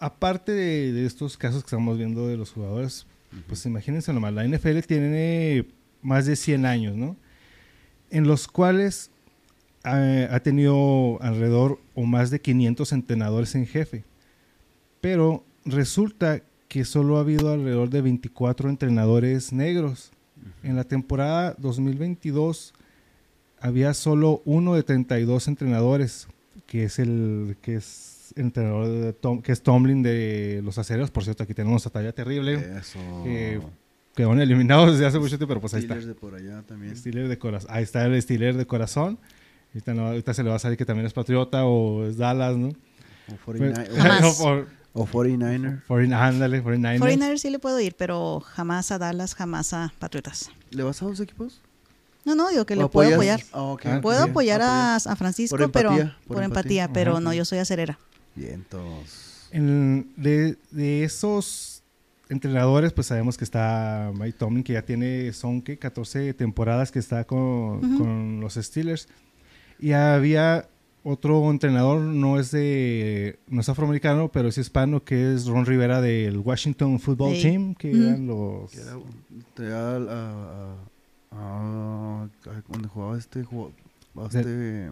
[0.00, 3.06] aparte de, de estos casos que estamos viendo de los jugadores,
[3.46, 5.66] pues imagínense nomás, la NFL tiene
[6.02, 7.16] más de 100 años, ¿no?
[8.10, 9.10] En los cuales
[9.84, 14.04] eh, ha tenido alrededor o más de 500 entrenadores en jefe.
[15.02, 20.10] Pero resulta que solo ha habido alrededor de 24 entrenadores negros.
[20.62, 22.74] En la temporada 2022
[23.60, 26.28] había solo uno de 32 entrenadores,
[26.66, 31.10] que es el que es el entrenador de Tom, que es Tomlin de los aceros.
[31.10, 32.54] Por cierto, aquí tenemos batalla terrible.
[32.78, 32.98] Eso.
[33.26, 33.60] Eh,
[34.14, 35.94] Quedaron eliminados desde hace mucho tiempo, pero pues ahí está.
[35.94, 36.96] Steelers de por allá también.
[36.96, 37.70] Steeler de corazón.
[37.72, 39.18] Ahí está el Steeler de corazón.
[39.72, 42.56] Ahorita, no- ahorita se le va a salir que también es patriota o es Dallas,
[42.56, 42.68] ¿no?
[42.68, 42.72] O
[43.26, 44.66] Pues- 49 Jamás.
[44.94, 45.82] O, o 49er.
[45.82, 46.98] o- 49 ándale, 49ers.
[47.00, 50.50] 49ers sí le puedo ir, pero jamás a Dallas, jamás a Patriotas.
[50.70, 51.60] ¿Le vas a dos equipos?
[52.24, 53.42] No, no, digo que ¿O le puedo apoyar.
[53.52, 53.82] Ah, ok.
[54.00, 56.92] Puedo apoyar a, a Francisco, Por pero empatía, por, por empatía, empatía.
[56.94, 57.20] pero Ajá.
[57.20, 57.98] no, yo soy acerera.
[58.34, 59.48] Vientos.
[59.50, 61.82] En- de, de esos
[62.30, 65.78] entrenadores, pues sabemos que está Mike Tomlin, que ya tiene, son ¿qué?
[65.78, 69.06] 14 temporadas que está con, con los Steelers.
[69.78, 70.68] Y había
[71.04, 76.00] otro entrenador, no es de, no es afroamericano, pero es hispano, que es Ron Rivera
[76.00, 77.42] del Washington Football Sí.
[77.42, 78.02] Team, que Ujú.
[78.02, 78.70] eran los...
[78.70, 78.96] Que era,
[82.68, 83.72] donde jugaba este juego,
[84.30, 84.90] este,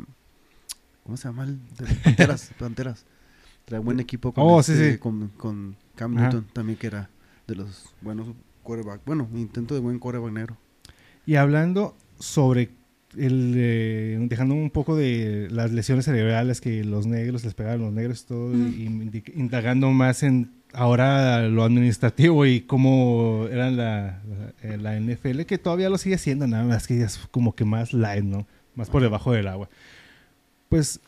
[1.05, 1.45] ¿cómo se llama?
[1.45, 3.05] El, de Panteras, Panteras.
[3.65, 4.99] Traía buen equipo con, Oh, sí, este- sí.
[4.99, 6.29] con, con Cam Ajá.
[6.29, 7.09] Newton también que era
[7.47, 8.29] de los buenos
[8.63, 9.01] quarterback.
[9.07, 10.57] Bueno, intento de buen quarterback negro.
[11.27, 12.71] Y hablando sobre
[13.17, 17.85] el, eh, dejando un poco de las lesiones cerebrales que los negros les pegaban a
[17.85, 19.11] los negros todo, Mm.
[19.15, 24.21] y indagando más en ahora lo administrativo y cómo era la,
[24.63, 27.93] la, la NFL, que todavía lo sigue siendo, nada más que es como que más
[27.93, 28.47] light, ¿no?
[28.75, 29.69] Más por debajo del agua.
[30.71, 31.01] Pues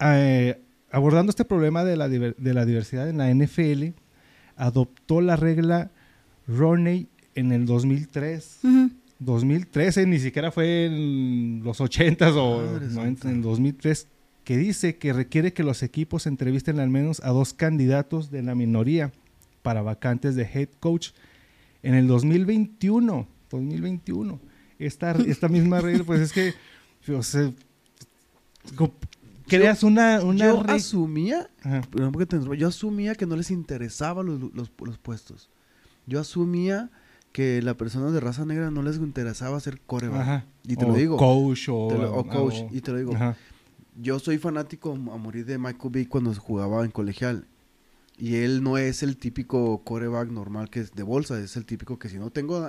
[0.00, 0.58] eh,
[0.90, 3.92] abordando este problema de la, de la diversidad en la NFL,
[4.56, 5.90] adoptó la regla
[6.48, 8.60] Roney en el 2003.
[8.64, 8.90] Ujú.
[9.20, 13.30] 2013, ni siquiera fue en los 80s o Madre 90, santa.
[13.30, 14.08] en 2003,
[14.44, 18.54] que dice que requiere que los equipos entrevisten al menos a dos candidatos de la
[18.54, 19.12] minoría
[19.62, 21.10] para vacantes de head coach
[21.82, 23.28] en el 2021.
[23.50, 24.40] 2021.
[24.78, 26.54] Esta, esta misma regla, pues es que,
[27.12, 27.52] o sea,
[28.74, 28.94] co-
[29.46, 31.50] creas una, una yo asumía,
[32.56, 35.50] yo asumía que no les interesaban los, los, los puestos.
[36.06, 36.90] Yo asumía
[37.32, 40.20] que la persona de raza negra no les interesaba ser coreback.
[40.20, 40.44] Ajá.
[40.64, 41.16] Y te O lo digo.
[41.16, 42.56] Coach o, lo- o coach.
[42.62, 43.14] o- y te lo digo.
[43.14, 43.36] Ajá.
[44.00, 47.46] Yo soy fanático a morir de Michael Vick cuando jugaba en colegial.
[48.18, 51.98] Y él no es el típico coreback normal que es de bolsa, es el típico
[51.98, 52.66] que si no tengo,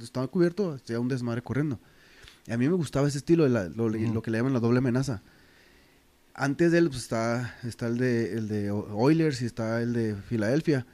[0.00, 1.78] está cubierto, sea un desmadre corriendo.
[2.46, 4.60] Y a mí me gustaba ese estilo, de la- lo, lo que le llaman la
[4.60, 5.22] doble amenaza.
[6.34, 10.16] Antes de él pues, está, está el, de, el de Oilers y está el de
[10.16, 10.86] Filadelfia,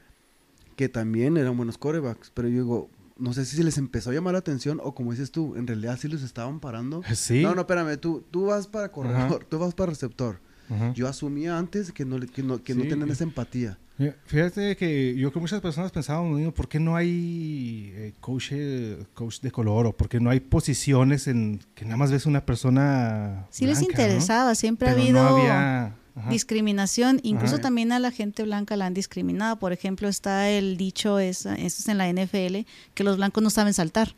[0.76, 2.30] que también eran buenos corebacks.
[2.34, 5.30] Pero yo digo, no sé si les empezó a llamar la atención o como dices
[5.30, 7.02] tú, en realidad sí los estaban parando.
[7.14, 7.42] Sí.
[7.42, 10.40] No, no, espérame, tú, tú vas para corredor, tú vas para receptor.
[10.68, 10.92] Ajá.
[10.94, 12.88] Yo asumía antes que no, le- que no, que no Sí.
[12.88, 13.78] tenían esa empatía.
[14.24, 18.48] Fíjate que yo creo que muchas personas pensaban, "Bueno, ¿por qué no hay eh, coach,
[18.52, 19.86] eh, coach de color?
[19.88, 23.80] ¿O por qué no hay posiciones en que nada más ves una persona Sí les
[23.80, 23.88] ¿no?
[23.90, 25.94] interesaba, siempre ha habido no había...
[26.20, 26.30] ajá.
[26.30, 27.62] discriminación, incluso Ajá.
[27.62, 29.58] también a la gente blanca la han discriminado.
[29.58, 33.50] Por ejemplo, está el dicho, es, esto es en la NFL, que los blancos no
[33.50, 34.14] saben saltar.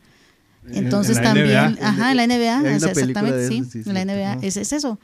[0.69, 1.89] En- Entonces en también, NBA.
[1.89, 4.05] ajá, en la NBA, o sea, exactamente, sí, eso, sí, en la.
[4.05, 4.99] NBA, es, es eso.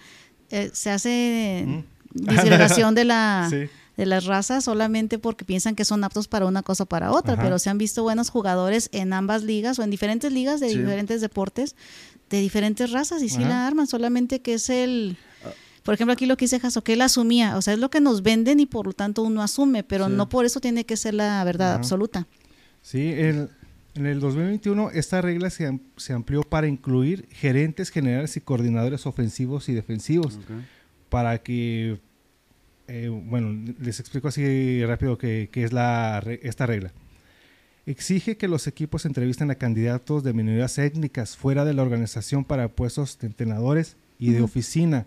[0.51, 1.83] Eh, se hace Mm.
[2.15, 3.69] disgregación de la Sí.
[3.97, 7.35] de las razas solamente porque piensan que son aptos para una cosa o para otra,
[7.35, 7.43] Ajá.
[7.43, 11.21] pero se han visto buenos jugadores en ambas ligas o en diferentes ligas de diferentes
[11.21, 11.75] deportes,
[12.31, 15.17] de diferentes razas y sí la arman, solamente que es el...
[15.89, 17.99] Por ejemplo, aquí lo que dice Jaso, que él asumía, o sea, es lo que
[18.03, 20.13] nos venden y por lo tanto uno asume, pero Sí.
[20.15, 21.77] no por eso tiene que ser la verdad Ajá.
[21.79, 22.27] absoluta.
[22.83, 23.49] Sí, el-
[23.95, 29.07] en el 2021 esta regla se, am- se amplió para incluir gerentes generales y coordinadores
[29.07, 30.37] ofensivos y defensivos.
[30.37, 30.51] Ok.
[31.09, 31.99] para que,
[32.87, 36.93] eh, bueno, les explico así rápido qué qué es la, esta regla.
[37.87, 42.69] Exige que los equipos entrevisten a candidatos de minorías étnicas fuera de la organización para
[42.69, 45.07] puestos de entrenadores y de oficina.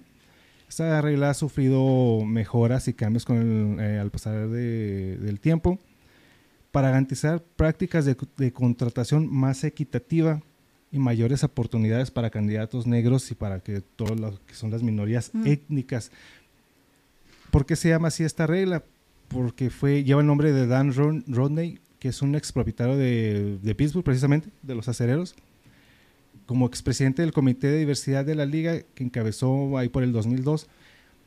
[0.71, 3.35] Esta regla ha sufrido mejoras y cambios con
[3.77, 5.79] el, eh, al pasar de- del tiempo
[6.71, 10.41] para garantizar prácticas de, de contratación más equitativa
[10.89, 15.31] y mayores oportunidades para candidatos negros y para que todos los que son las minorías
[15.33, 15.45] Mm.
[15.47, 16.09] étnicas.
[17.49, 18.81] ¿Por qué se llama así esta regla?
[19.27, 24.05] Porque fue lleva el nombre de Dan Rodney, que es un expropietario de, de Pittsburgh,
[24.05, 25.35] precisamente, de los acereros,
[26.51, 30.67] como expresidente del Comité de Diversidad de la Liga, que encabezó ahí por el 2002.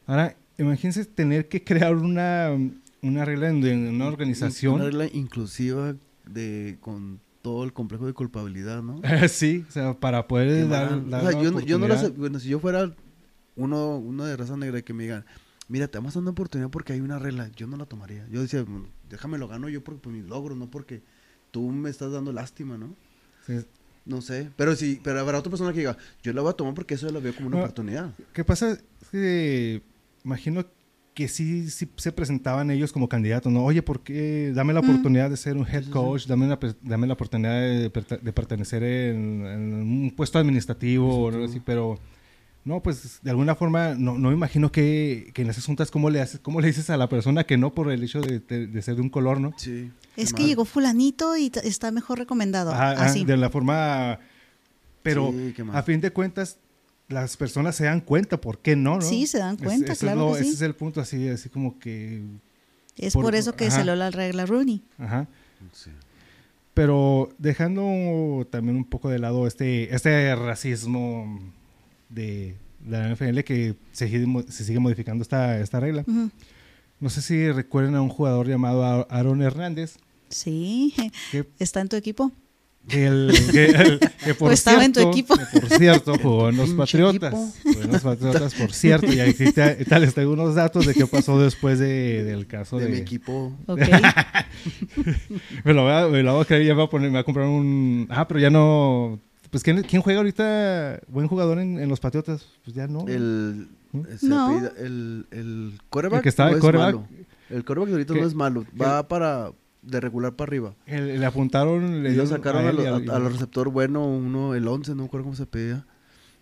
[0.06, 2.50] Ahora, imagínense tener que crear una,
[3.00, 4.74] una regla en, una organización.
[4.74, 5.96] Una regla inclusiva
[6.28, 9.00] de, con todo el complejo de culpabilidad, ¿no?
[9.28, 12.10] sí, o sea, para poder dar, dar o sea, yo, no- yo no lo sé.
[12.10, 12.94] Bueno, si yo fuera
[13.56, 15.24] uno, uno de raza negra y que me digan,
[15.68, 18.26] mira, te vamos a dar una oportunidad porque hay una regla, yo no la tomaría.
[18.30, 21.02] Yo decía, "Mm, déjame lo gano yo por, por mis logros, no porque
[21.50, 22.94] tú me estás dando lástima, ¿no?
[23.46, 23.54] Sí.
[24.07, 24.51] No sé.
[24.57, 27.11] Pero sí, pero habrá otra persona que diga, yo la voy a tomar porque eso
[27.11, 28.12] lo veo como una oportunidad.
[28.33, 28.73] ¿Qué pasa?
[28.73, 29.83] Es que
[30.25, 30.67] imagino
[31.14, 33.64] que sí, sí se presentaban ellos como candidatos, ¿no?
[33.64, 34.53] Oye, ¿por qué?
[34.55, 34.90] Dame la Mm.
[34.90, 39.75] oportunidad de ser un head coach, dame, pe- dame la oportunidad de pertenecer en, en
[39.75, 41.99] un puesto administrativo o algo así, pero
[42.64, 46.09] no, pues de alguna forma no, no me imagino que, que en esas juntas, ¿cómo
[46.11, 48.66] le, haces, ¿cómo le dices a la persona que no por el hecho de, de-
[48.66, 49.53] de ser de un color, ¿no?
[49.57, 49.90] Sí.
[50.16, 50.48] Es que mal.
[50.48, 53.24] llegó fulanito y está mejor recomendado, Ajá, ajá, así.
[53.24, 54.18] de la forma...
[55.03, 56.57] Pero Sí, a fin de cuentas,
[57.09, 58.94] las personas se dan cuenta, ¿por qué no?
[58.96, 59.03] no?
[59.03, 60.46] Sí, se dan Es- cuenta, es claro lo- que sí.
[60.46, 62.22] Ese es el punto, así, así como que...
[62.96, 63.77] Es por- por, eso que ajá.
[63.77, 64.83] salió la regla Rooney.
[64.98, 65.27] Ajá.
[65.72, 65.90] Sí.
[66.72, 71.38] Pero dejando también un poco de lado este, este racismo
[72.14, 72.57] de
[72.88, 74.09] la NFL que se,
[74.48, 76.05] se sigue modificando esta, esta regla.
[76.07, 76.31] Ujú.
[77.00, 79.96] No sé si recuerdan a un jugador llamado Aa- Aaron Hernández.
[80.29, 80.94] Sí,
[81.31, 82.33] Que, está en tu equipo.
[82.88, 85.37] el, que, el- que por O estaba en tu cierto- equipo.
[85.37, 87.33] que por cierto, jugó en los Patriotas.
[87.62, 89.07] Jugó en los Patriotas, por cierto.
[89.12, 89.16] Y
[89.53, 92.90] te- tal, les traigo unos datos de qué pasó después de- del caso De de...
[92.92, 93.57] mi equipo.
[93.66, 93.81] Ok.
[95.64, 97.14] Me lo voy a, me lo voy a creer, ya me voy a poner, me
[97.16, 98.07] voy a comprar un...
[98.11, 99.18] Ah, pero ya no...
[99.55, 102.45] Pues ¿quién, quién juega ahorita buen jugador en, en los Patriotas?
[102.64, 103.07] Pues ya no.
[103.07, 104.01] El, ¿Mm?
[104.19, 104.47] se No.
[104.49, 106.95] apellida- el, el quarterback El que no es quarterback.
[106.95, 107.09] malo.
[107.51, 108.64] El quarterback ahorita no es malo.
[108.81, 110.75] Va para de regular para arriba.
[110.87, 112.03] El- le apuntaron...
[112.03, 114.55] Le Y lo sacaron a, él y lo- a- a- a los receptor bueno, uno,
[114.57, 115.87] el 11, no me acuerdo cómo se pedía.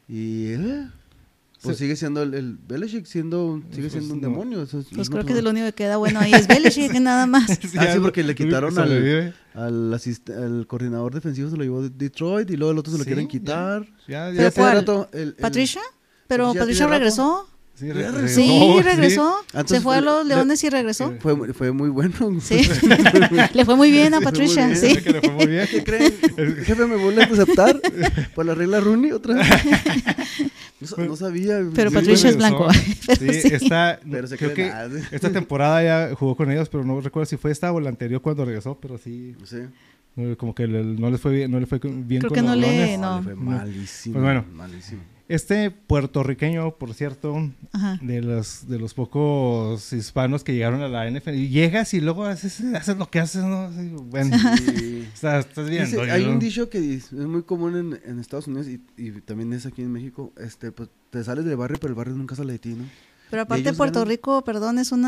[0.08, 0.88] Y eh,
[1.62, 4.28] pues sigue siendo el, el Belichick siendo, sigue Pues siendo un no.
[4.28, 4.62] demonio.
[4.62, 6.92] eso es- Pues es creo que persona- lo único que queda bueno ahí es Belichick,
[7.00, 7.50] nada más.
[7.78, 9.34] Ah, sí, porque le quitaron al-.
[9.54, 12.98] Al, asist- al coordinador defensivo se lo llevó de Detroit y luego el otro se
[12.98, 13.82] lo Sí, quieren quitar.
[14.08, 14.42] Ya, ¿Pero ya.
[14.42, 14.74] Ya cuál?
[14.76, 15.82] rato el- el- ¿Patricia?
[16.26, 17.44] Pero Patricia Patricia
[17.80, 18.28] regresó.
[18.28, 19.36] Sí, regresó.
[19.40, 19.46] Sí.
[19.54, 21.14] Entonces, Se fue a los le- Leones y regresó.
[21.20, 22.12] Fue, muy- fue muy bueno.
[22.40, 22.68] Sí.
[23.54, 24.78] Le fue muy bien a Patricia, bien.
[24.78, 24.96] sí.
[24.96, 25.66] Que le fue muy bien.
[25.70, 26.12] ¿Qué creen?
[26.64, 27.80] Jefe, ¿me vuelve a aceptar?
[28.34, 29.46] ¿Por la regla Rooney otra vez?
[30.80, 31.60] No, sa- no sabía.
[31.76, 32.66] Pero Sí, Patricia es blanco.
[33.06, 33.48] Pero Sí, sí.
[33.54, 34.90] esta, Pero se creo que nada.
[35.12, 38.20] esta temporada ya jugó con ellos, pero no recuerdo si fue esta o la anterior
[38.20, 39.58] cuando regresó, pero sí, Sí.
[40.16, 42.42] no, como que le- no les fue bien, no le fue bien Creo con que
[42.42, 42.98] los no le- Leones.
[42.98, 43.16] no.
[43.18, 43.40] le fue No.
[43.42, 44.12] malísimo.
[44.14, 44.44] Pues bueno.
[44.54, 45.02] Malísimo.
[45.34, 47.98] Este puertorriqueño, por cierto, Ajá.
[48.02, 52.24] de los, de los pocos hispanos que llegaron a la NFL, y llegas y luego
[52.26, 53.62] haces, haces lo que haces, ¿no?
[53.62, 55.08] Así, bueno, Sí.
[55.14, 55.86] estás, estás viendo.
[55.90, 58.80] Dice, yo hay no- un dicho que es muy común en, en Estados Unidos y,
[58.96, 60.32] y también es aquí en México.
[60.36, 62.84] Este, pues te sales del barrio, pero el barrio nunca sale de ti, ¿no?
[63.30, 65.06] Pero aparte Puerto ganan- Rico, perdón, es un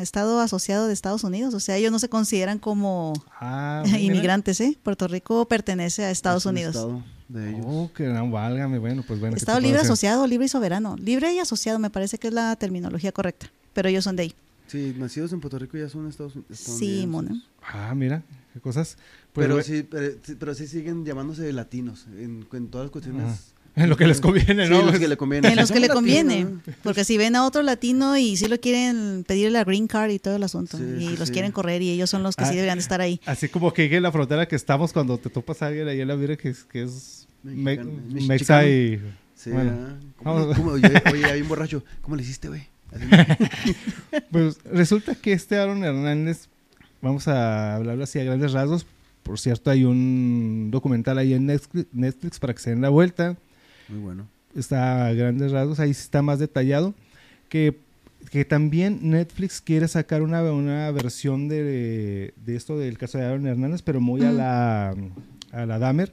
[0.00, 4.78] estado asociado de Estados Unidos, o sea, ellos no se consideran como Ah, inmigrantes, ¿eh?
[4.84, 6.76] Puerto Rico pertenece a Estados Es un Unidos.
[6.76, 7.02] estado
[7.32, 7.64] de ellos.
[7.66, 9.34] Oh, que no, válgame, bueno, pues bueno.
[9.34, 10.96] ¿qué te Estado libre asociado, libre y soberano.
[10.96, 14.34] Libre y asociado me parece que es la terminología correcta, pero ellos son de ahí.
[14.68, 16.58] Sí, nacidos en Puerto Rico ya son Estados Unidos.
[16.58, 17.42] Sí, mona.
[17.62, 18.22] Ah, mira,
[18.54, 18.96] qué cosas.
[19.32, 23.24] Pues, Pero sí, pero, sí- pero sí siguen llamándose latinos en, en todas las cuestiones.
[23.24, 23.36] Ajá.
[23.74, 24.80] En lo que les conviene, Sí, ¿no?
[24.80, 25.48] en los que le conviene.
[25.48, 26.46] En los que le conviene,
[26.82, 30.18] porque si ven a otro latino y sí lo quieren pedir la green card y
[30.18, 31.32] todo el asunto, Sí, y sí, los sí.
[31.32, 32.48] quieren correr y ellos son los que Ah.
[32.48, 33.18] sí deberían de estar ahí.
[33.24, 36.08] Así como que en la frontera que estamos cuando te topas a alguien ahí en
[36.08, 39.00] la vida que es, que es mexa y...
[39.34, 39.96] Sí, Bueno, ¿verdad?
[40.16, 40.56] ¿Cómo le- vamos.
[40.56, 41.82] cómo- oye, oye, hay un borracho.
[42.00, 42.62] ¿Cómo le hiciste, güey?
[44.30, 46.48] Pues resulta que este Aaron Hernández,
[47.00, 48.86] vamos a hablarlo así a grandes rasgos.
[49.22, 53.36] Por cierto, hay un documental ahí en Netflix, para que se den la vuelta.
[53.88, 54.26] Muy bueno.
[54.56, 56.94] Está a grandes rasgos, ahí sí está más detallado.
[57.48, 57.76] Que,
[58.30, 63.46] que también Netflix quiere sacar una, una versión de, de esto del caso de Aaron
[63.46, 64.94] Hernández, pero muy a la
[65.52, 66.12] a la Dahmer.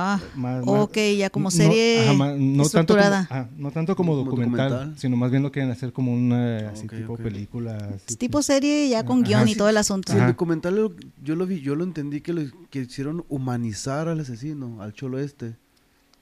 [0.00, 3.26] Ah, Más- más- ok, ya como no- serie ajá, ma- no tanto como, estructurada.
[3.30, 4.98] ah, no tanto como, documental, documental.
[4.98, 7.20] sino más bien lo quieren hacer como una Ah, así ok, tipo ok.
[7.20, 7.76] película.
[7.76, 9.26] así Es tipo serie ya con Ajá.
[9.28, 10.12] guion y todo el asunto.
[10.12, 10.26] Sí, Ajá.
[10.28, 14.20] el documental lo- yo lo vi, yo lo entendí que lo que hicieron humanizar al
[14.20, 15.56] asesino, al cholo este.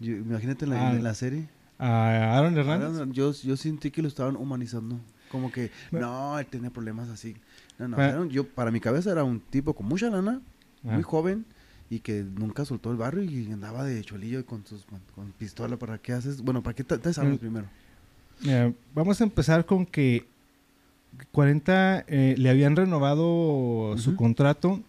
[0.00, 0.92] Yo- imagínate en la, Ah.
[0.94, 1.48] en la serie.
[1.78, 2.88] A Aaron Hernández.
[2.98, 4.98] Ahora, yo, yo sentí que lo estaban humanizando.
[5.30, 6.06] Como que, Bueno.
[6.06, 7.34] no, él tenía problemas así.
[7.78, 8.22] No, no, Bueno.
[8.22, 10.40] un- yo, para mi cabeza era un tipo con mucha lana,
[10.84, 10.94] Ajá.
[10.94, 11.44] muy joven,
[11.90, 15.76] y que nunca soltó el barrio y andaba de cholillo con sus con pistola.
[15.76, 16.40] ¿Para qué haces?
[16.42, 17.38] Bueno, ¿para qué te, te armas Mm.
[17.38, 17.66] primero?
[18.42, 20.26] Mira, vamos a empezar con que
[21.32, 24.80] 40 eh, le habían renovado su contrato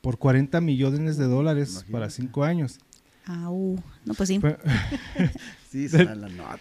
[0.00, 1.92] por 40 millones de dólares Imagínate.
[1.92, 2.78] para 5 años.
[3.26, 3.78] Au.
[4.04, 4.38] No, pues sí.
[4.38, 4.56] Pe-
[5.70, 6.58] Sí, se da la nota.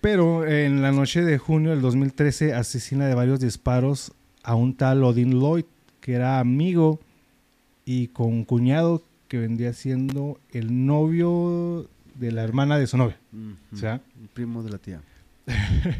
[0.00, 5.02] Pero en la noche de junio del 2013 asesina de varios disparos a un tal
[5.04, 5.64] Odin Lloyd,
[6.00, 7.00] que era amigo
[7.86, 13.16] y con cuñado que vendría siendo el novio de la hermana de su novia.
[13.32, 13.54] Ujú.
[13.72, 15.00] O sea, El primo de la tía.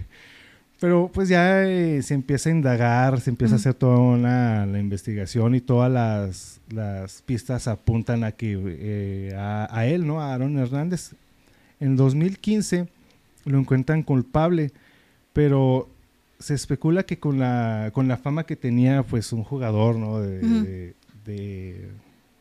[0.78, 4.78] Pero pues ya eh, se empieza a indagar, se empieza a hacer toda una, la
[4.78, 10.20] investigación y todas las, las pistas apuntan a que eh, a, a él, ¿no?
[10.20, 11.12] A Aaron Hernández.
[11.80, 12.88] En 2015
[13.46, 14.70] lo encuentran culpable,
[15.32, 15.88] pero
[16.38, 20.20] se especula que con la, con la fama que tenía pues un jugador, ¿no?
[20.20, 20.64] De, Ujú.
[20.64, 20.94] de,
[21.26, 21.88] de-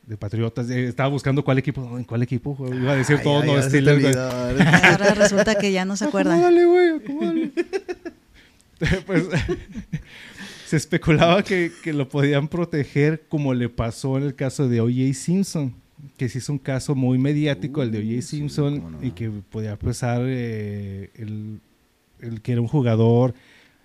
[0.07, 2.55] de Patriotas, de- estaba buscando cuál equipo, ¿en cuál equipo?
[2.71, 4.31] Iba a decir Ay, todo, no, Steelers, olvidó.
[4.83, 6.33] Ahora resulta que ya no se acuerda.
[6.33, 6.99] Acomódale, güey,
[9.05, 9.23] pues
[10.67, 15.13] se especulaba que, que lo podían proteger como le pasó en el caso de O.J.
[15.13, 15.73] Simpson,
[16.17, 18.21] que se hizo un caso muy mediático, el de O.J.
[18.21, 19.03] sí, Simpson, no.
[19.05, 21.59] y que podía pesar eh, el,
[22.19, 23.33] el que era un jugador.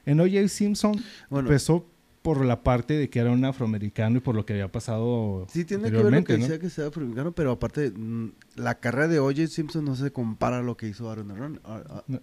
[0.06, 0.48] En O.J.
[0.48, 1.86] Simpson Bueno, pesó
[2.22, 5.64] por la parte de que era un afroamericano y por lo que había pasado Sí,
[5.64, 6.38] tiene que ver lo que ¿no?
[6.40, 9.46] decía que sea afroamericano, pero aparte, mm, la carrera de O.J.
[9.46, 11.28] Simpson no se compara a lo que hizo Aaron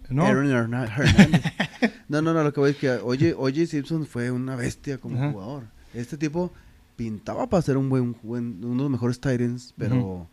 [0.09, 1.41] No, Aaron Hernan- Hernández.
[2.09, 3.65] no, no, no, lo que voy a decir es que O.J.
[3.65, 5.31] Simpson fue una bestia como Ajá.
[5.31, 5.63] jugador.
[5.95, 6.51] Este tipo
[6.95, 10.27] pintaba para ser un buen, buen- uno de los mejores Titans, pero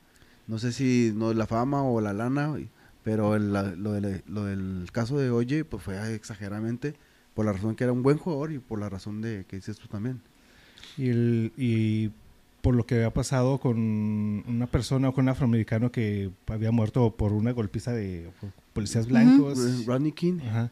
[0.47, 2.55] no sé si no la fama o la lana,
[3.03, 5.65] pero el, la- lo, del, lo del caso de O.J.
[5.71, 6.95] pues fue exageradamente
[7.35, 9.79] por la razón que era un buen jugador y por la razón de que dices
[9.79, 10.21] tú también.
[10.97, 12.11] Y, el- y
[12.63, 13.77] por lo que había pasado con
[14.49, 18.31] una persona, con un afroamericano que había muerto por una golpiza de
[18.73, 19.85] policías blancos.
[19.87, 20.39] Rodney King.
[20.49, 20.71] Ajá.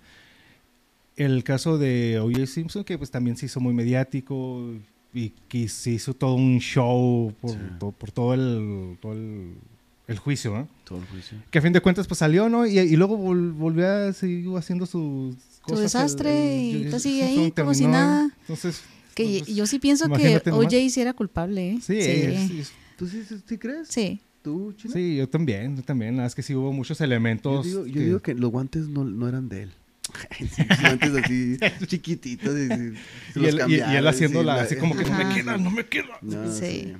[1.17, 2.47] El caso de O.J.
[2.47, 4.71] Simpson, que pues también se hizo muy mediático
[5.13, 7.59] y que se hizo todo un show por, Sí.
[7.79, 9.53] to- por todo el, todo el,
[10.09, 10.69] el juicio, ¿no?
[10.85, 11.37] Todo el juicio.
[11.51, 12.65] Que a fin de cuentas pues salió, ¿no?
[12.67, 15.81] Y, y luego vol- volvió a seguir haciendo sus cosas.
[15.83, 18.31] desastre y el- ahorita sigue ahí como si nada.
[18.43, 18.83] Entonces,
[19.15, 20.41] Que pues, yo sí pienso que.
[20.51, 21.73] OJ sí era culpable.
[21.73, 21.79] ¿eh?
[21.83, 22.63] Sí, sí.
[22.97, 23.89] ¿Tú sí, sí- sí crees?
[23.89, 24.21] Sí.
[24.43, 24.93] ¿Tú, Chino?
[24.95, 26.17] Sí, yo también, yo también.
[26.17, 27.65] Nada más que sí hubo muchos Yo, elementos.
[27.67, 29.73] yo digo que los guantes no, no eran de él.
[30.41, 32.53] Sí, los guantes así chiquititos.
[32.59, 32.75] Y, se
[33.37, 35.71] y, los él, y- y él haciéndola sí, así como que no me queda, no
[35.71, 36.19] me queda.
[36.23, 36.61] No, Sí.
[36.61, 36.93] sí.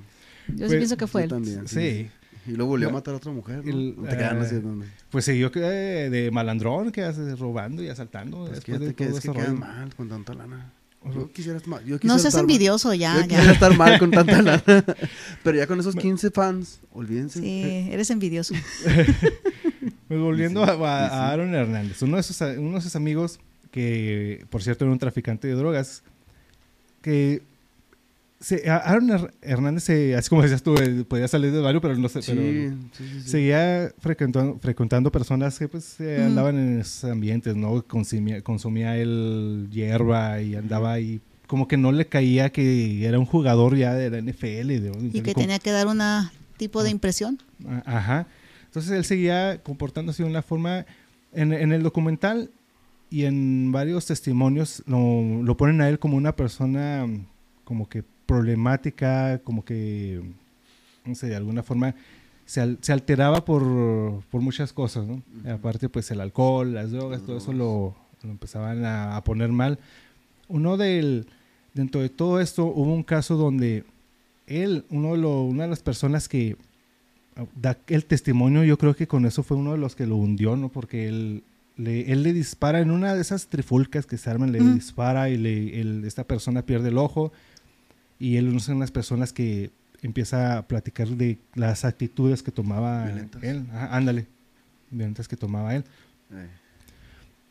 [0.47, 1.29] Yo sí Pues, pienso que fue él.
[1.29, 1.67] también.
[1.67, 2.07] Sí.
[2.47, 3.63] Y luego volvió a No, matar a otra mujer.
[3.65, 3.71] ¿no?
[3.71, 4.87] el, No te no sé eh, dónde.
[5.09, 8.39] Pues siguió que, eh, de malandrón, que hace robando y asaltando.
[8.39, 9.53] Pues después que, de que, todo es que rollo.
[9.55, 10.71] mal con tanta lana.
[11.01, 11.13] Ujú.
[11.13, 13.51] Yo quisiera, estar mal- yo No seas estar mal- envidioso Yo ya, quisiera ya.
[13.51, 14.63] estar mal con tanta lana.
[15.43, 17.39] Pero ya con esos 15 fans, olvídense.
[17.41, 18.53] Sí, eres envidioso.
[20.07, 21.15] Pues volviendo Sí, a, a- sí, sí.
[21.19, 23.39] a Aaron Hernández, uno de, sus, uno de sus amigos,
[23.71, 26.03] que por cierto era un traficante de drogas,
[27.01, 27.41] que
[28.43, 31.95] se, Aaron Her- Hernández, se- así como decías tú, eh, podía salir del barrio, pero
[31.95, 33.29] no sé, Sí, pero sí, sí, sí.
[33.29, 37.81] seguía frecuentando, frecuentando personas que pues eh, andaban en esos ambientes, ¿no?
[37.87, 41.21] Consumía, consumía el hierba y andaba ahí.
[41.47, 44.79] Como que no le caía que era un jugador ya de la NFL.
[44.79, 46.83] de- Y que como- tenía que dar una tipo Ah.
[46.83, 47.39] de impresión.
[47.67, 48.27] a- Ajá.
[48.65, 50.85] Entonces él seguía comportándose de una forma.
[51.35, 52.51] En, en el documental
[53.09, 57.07] y en varios testimonios lo, lo ponen a él como una persona
[57.63, 60.21] como que problemática, como que,
[61.05, 61.95] no sé, de alguna forma
[62.45, 63.63] se, al- se alteraba por,
[64.29, 65.21] por muchas cosas, ¿no?
[65.49, 69.79] Aparte, pues el alcohol, las drogas, todo eso lo, lo empezaban a, a poner mal.
[70.47, 71.27] Uno del,
[71.73, 73.85] dentro de todo esto, hubo un caso donde
[74.47, 76.57] él, uno de lo- una de las personas que
[77.37, 80.17] ah, da el testimonio, yo creo que con eso fue uno de los que lo
[80.17, 80.69] hundió, ¿no?
[80.69, 81.43] Porque él
[81.77, 85.37] le, él le dispara en una de esas trifulcas que se arman, le dispara y
[85.37, 87.31] le, él- esta persona pierde el ojo
[88.23, 92.51] y él es una de las personas que empieza a platicar de las actitudes que
[92.51, 93.43] tomaba Violentas.
[93.43, 93.65] él.
[93.71, 94.27] Ajá, ándale,
[94.91, 95.83] violentas que tomaba él
[96.31, 96.47] Eh,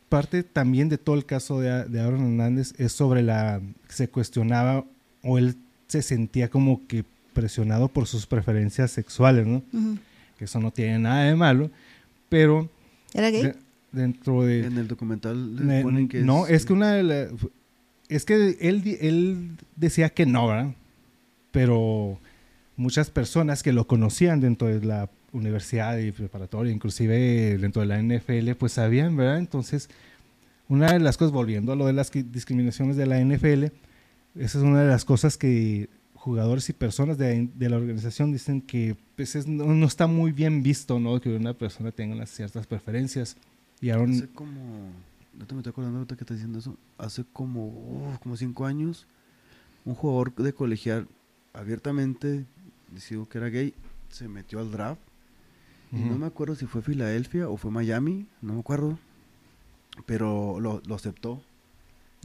[0.09, 4.85] parte también de todo el caso de, de Aaron Hernández es sobre la se cuestionaba
[5.23, 5.55] o él
[5.87, 9.63] se sentía como que presionado por sus preferencias sexuales, ¿no?
[10.37, 11.71] Que eso no tiene nada de malo,
[12.29, 12.69] pero
[13.13, 13.43] ¿Era gay?
[13.43, 13.55] de-
[13.91, 17.03] dentro de En el documental les ne- ponen que no, es que eh, una de
[17.03, 17.27] la-
[18.09, 20.75] es que él él decía que no, ¿verdad?
[21.51, 22.19] Pero
[22.75, 27.99] muchas personas que lo conocían dentro de la universidad y preparatoria, inclusive dentro de la
[28.01, 29.39] NFL, pues sabían, ¿verdad?
[29.39, 29.89] Entonces,
[30.67, 33.65] una de las cosas, volviendo a lo de las discriminaciones de la NFL,
[34.35, 38.95] esa es una de las cosas que jugadores y personas de, la organización dicen que
[39.15, 41.19] pues, es- no, no está muy bien visto, ¿no?
[41.19, 43.35] Que una persona tenga unas ciertas preferencias.
[43.81, 44.51] Y Aaron, Hace como,
[45.37, 49.07] no te me estoy acordando ahorita que estás diciendo eso, hace como, como cinco años,
[49.85, 51.07] un jugador de colegial
[51.53, 52.45] abiertamente
[52.91, 53.73] decidió que era gay,
[54.09, 55.01] se metió al draft,
[55.91, 58.97] y no me acuerdo si fue Filadelfia o fue Miami, no me acuerdo,
[60.05, 61.41] pero lo, lo aceptó.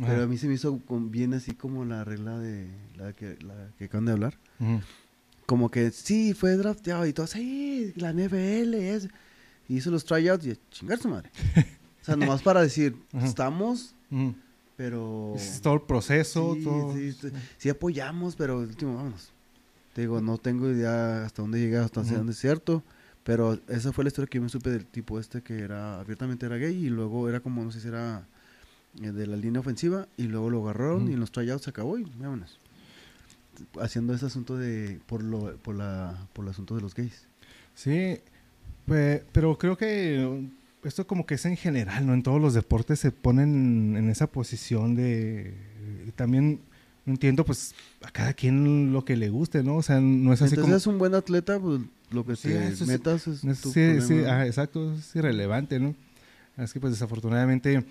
[0.06, 3.36] Pero a mí se me hizo con- bien así como la regla de la que,
[3.42, 4.38] la que acaban de hablar.
[5.44, 9.08] Como que sí, fue drafteado y todo, sí, la NFL es.
[9.68, 11.30] Y hizo los tryouts y a chingar su madre.
[12.08, 13.26] o sea, nomás para decir, Ajá.
[13.26, 13.94] estamos,
[14.76, 15.32] pero.
[15.36, 16.92] Es todo el proceso, Sí, todo.
[16.94, 19.30] sí, sí, sí apoyamos, pero el último, vámonos.
[19.94, 22.14] Te digo, no tengo idea hasta dónde llega, hasta Ujú.
[22.14, 22.82] dónde es cierto.
[23.24, 26.46] Pero esa fue la historia que yo me supe del tipo este que era abiertamente
[26.46, 28.26] era gay y luego era como, no sé si era
[29.02, 31.98] eh, de la línea ofensiva y luego lo agarraron y en los tryouts se acabó
[31.98, 32.58] y vámonos.
[33.80, 37.26] Haciendo ese asunto de, por lo, por la, por el asunto de los gays.
[37.74, 38.18] Sí,
[38.86, 40.48] pe- pero creo que
[40.84, 42.14] esto como que es en general, ¿no?
[42.14, 45.54] En todos los deportes se ponen en esa posición de...
[46.16, 46.60] También
[47.06, 49.76] entiendo pues a cada quien lo que le guste, ¿no?
[49.76, 50.76] O sea, no es así Entonces como...
[50.76, 54.24] es un buen atleta, pues lo que Sí, te metas es es- tu sí, sí,
[54.24, 55.94] ajá, exacto, es irrelevante, ¿no?
[56.56, 57.84] Es que pues desafortunadamente,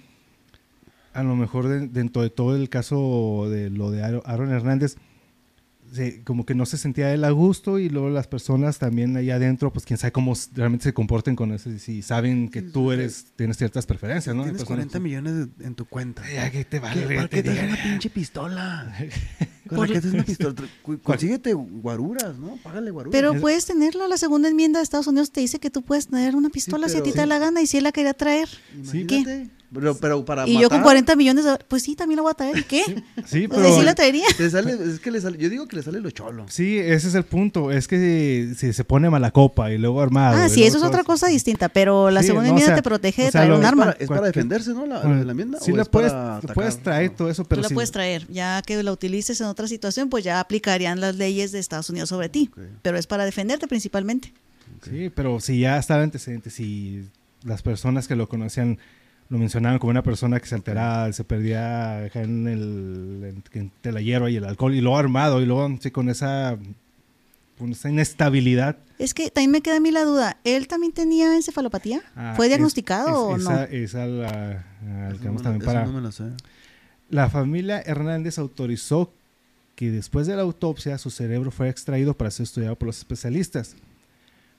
[1.14, 4.98] a lo mejor de- dentro de todo el caso de lo de Aaron Hernández,
[5.94, 9.36] se- como que no se sentía él a gusto y luego las personas también allá
[9.36, 12.70] adentro, pues quién sabe cómo realmente se comporten con eso, y si saben que Sí,
[12.74, 14.44] tú sí, eres, tienes ciertas preferencias, ¿no?
[14.44, 16.24] Tienes Personas- 40 millones de- en tu cuenta.
[16.34, 17.02] Ya, ¿qué te vale?
[17.02, 17.08] ¿Qué?
[17.08, 18.96] que ¿Para te qué te una pinche pistola?
[19.70, 20.56] La que haces una pistola.
[21.04, 22.58] Consíguete guaruras, ¿no?
[22.64, 23.12] Págale guaruras.
[23.18, 24.08] Pero es- puedes tenerla.
[24.08, 26.98] La segunda enmienda de Estados Unidos te dice que tú puedes tener una pistola si
[26.98, 28.48] a ti te da la gana y si él la quería traer.
[28.84, 29.06] Sí.
[29.74, 32.32] Pero, pero para Y yo con matar, 40 millones, de, pues sí, también la voy
[32.32, 32.58] a traer.
[32.58, 32.84] ¿Y qué?
[33.26, 33.64] Sí, O pero...
[33.64, 34.26] sea, sí la traería.
[34.38, 36.46] te sale, es que le sale, yo digo que le sale lo cholo.
[36.48, 37.70] Sí, ese es el punto.
[37.72, 40.38] Es que si se pone mala copa y luego armado.
[40.38, 41.08] Ah, sí, eso es otra eso.
[41.08, 43.42] cosa distinta, pero la Sí, segunda no, o enmienda sea, te protege o de sea,
[43.42, 43.86] traer un ¿Es arma.
[43.88, 44.86] para, es para defenderse, ¿no?
[44.86, 45.60] La, Bueno, la enmienda.
[45.60, 46.54] Sí ¿O la es puedes, para la atacar?
[46.56, 48.26] puedes traer todo eso, pero Tú la si- puedes traer.
[48.30, 52.08] Ya que la utilices en otra situación, pues ya aplicarían las leyes de Estados Unidos
[52.08, 52.50] sobre ti.
[52.84, 54.32] Pero es para defenderte principalmente.
[54.90, 57.04] Sí, pero si ya estaba antecedente, si
[57.44, 58.78] las personas que lo conocían
[59.30, 64.02] lo mencionaban como una persona que se alteraba, se perdía en el en- entre la
[64.02, 66.58] hierba y el alcohol y luego armado y luego sí, con esa
[67.58, 68.78] con esa inestabilidad.
[69.00, 70.38] Es que también me queda a mí la duda.
[70.44, 72.02] ¿Él también tenía encefalopatía?
[72.16, 73.62] ah, ¿Fue es- diagnosticado es- o esa, no?
[73.64, 76.24] Esa la, ah, Eso no, también eso para no me la sé.
[77.10, 79.12] La familia Hernández autorizó
[79.76, 83.76] que después de la autopsia su cerebro fuera extraído para ser estudiado por los especialistas.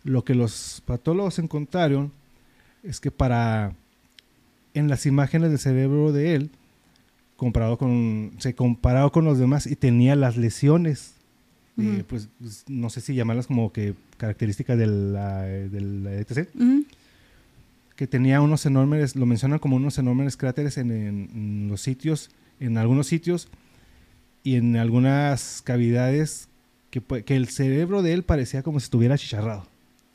[0.05, 2.13] Lo que los patólogos encontraron
[2.83, 3.73] es que para
[4.75, 6.51] en las imágenes del cerebro de él
[7.37, 11.15] comparado con se comparado con los demás y tenía las lesiones
[12.09, 16.85] pues pues, no sé si llamarlas como que características de la, de la ETC Ujú.
[17.95, 22.31] que tenía unos enormes, lo mencionan como unos enormes cráteres en, en- en los sitios,
[22.59, 23.47] en algunos sitios
[24.43, 26.49] y en algunas cavidades
[26.91, 29.65] que, pu- que el cerebro de él parecía como si estuviera achicharrado.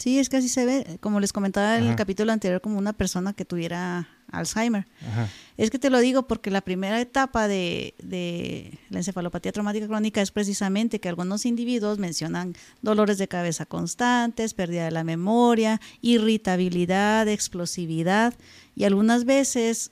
[0.03, 2.91] Sí, es que así se ve, como les comentaba en el capítulo anterior, como una
[2.91, 4.85] persona que tuviera Alzheimer.
[5.09, 5.29] Ajá.
[5.55, 10.21] Es que te lo digo porque la primera etapa de, de la encefalopatía traumática crónica
[10.21, 17.29] es precisamente que algunos individuos mencionan dolores de cabeza constantes, pérdida de la memoria, irritabilidad,
[17.29, 18.33] explosividad
[18.75, 19.91] y algunas veces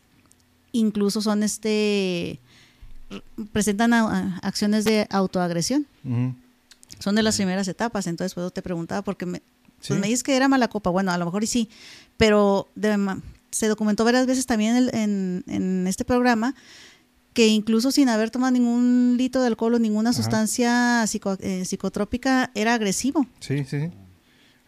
[0.74, 2.40] incluso son este
[3.54, 5.86] presentan a- a- acciones de autoagresión.
[7.00, 9.42] Son de las primeras etapas, entonces pues, te preguntaba porque me,
[9.82, 9.90] Sí.
[9.90, 10.90] pues me dices que era mala copa.
[10.90, 11.70] Bueno, a lo mejor y sí,
[12.18, 12.98] pero de
[13.52, 16.56] se documentó varias veces también en, el- en- en este programa
[17.34, 20.18] que incluso sin haber tomado ningún litro de alcohol o ninguna Ajá.
[20.22, 23.26] sustancia psico- eh, psicotrópica era agresivo.
[23.40, 23.90] Sí, sí.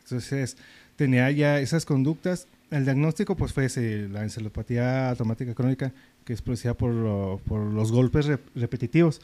[0.04, 0.58] Entonces,
[0.96, 2.48] tenía ya esas conductas.
[2.72, 5.92] El diagnóstico, pues, fue ese, la encefalopatía automática crónica,
[6.26, 9.22] que es producida por, por los golpes rep- repetitivos.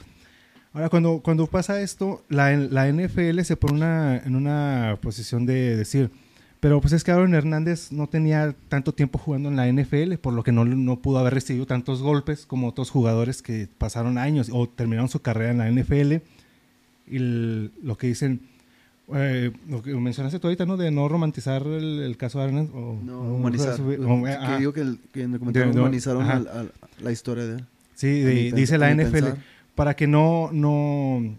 [0.73, 5.75] Ahora, cuando, cuando pasa esto, la, la NFL se pone una- en una posición de
[5.75, 6.11] decir,
[6.59, 10.33] pero pues es que Aaron Hernández no tenía tanto tiempo jugando en la NFL, por
[10.33, 14.49] lo que no, no pudo haber recibido tantos golpes como otros jugadores que pasaron años
[14.51, 16.21] o terminaron su carrera en la NFL.
[17.07, 18.41] Y el- lo que dicen,
[19.15, 20.77] eh, lo que mencionaste tú ahorita, ¿no?
[20.77, 22.71] De no romantizar el, el caso de Hernández.
[22.75, 23.75] O, No, humanizar.
[23.75, 26.33] subir- o- eh, digo que, el- que en el comentario De- humanizaron ajá.
[26.37, 27.65] al- al- la historia de él.
[27.95, 29.37] Sí, de- dice la NFL, pensar.
[29.79, 31.37] Para que no, no,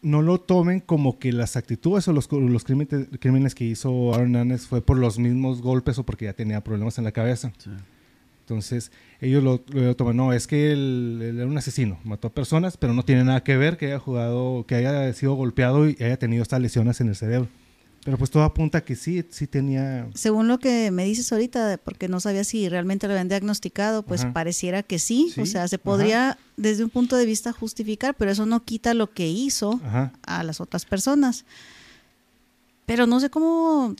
[0.00, 4.36] no lo tomen como que las actitudes o los, los crímenes, crímenes que hizo Aaron
[4.36, 7.50] Hernández fue por los mismos golpes o porque ya tenía problemas en la cabeza.
[7.58, 7.70] Sí.
[8.42, 12.30] Entonces, ellos lo, lo toman, no, es que él, él era un asesino, mató a
[12.32, 15.96] personas, pero no tiene nada que ver que haya jugado, que haya sido golpeado y
[15.98, 17.48] haya tenido estas lesiones en el cerebro.
[18.06, 20.06] Pero pues todo apunta a que sí, sí tenía...
[20.14, 24.20] Según lo que me dices ahorita, porque no sabía si realmente lo habían diagnosticado, pues
[24.20, 24.32] Ajá.
[24.32, 25.34] pareciera que sí.
[25.42, 25.82] O sea, se ajá.
[25.82, 30.12] podría desde un punto de vista justificar, pero eso no quita lo que hizo Ajá.
[30.24, 31.44] a las otras personas.
[32.86, 33.96] Pero no sé cómo,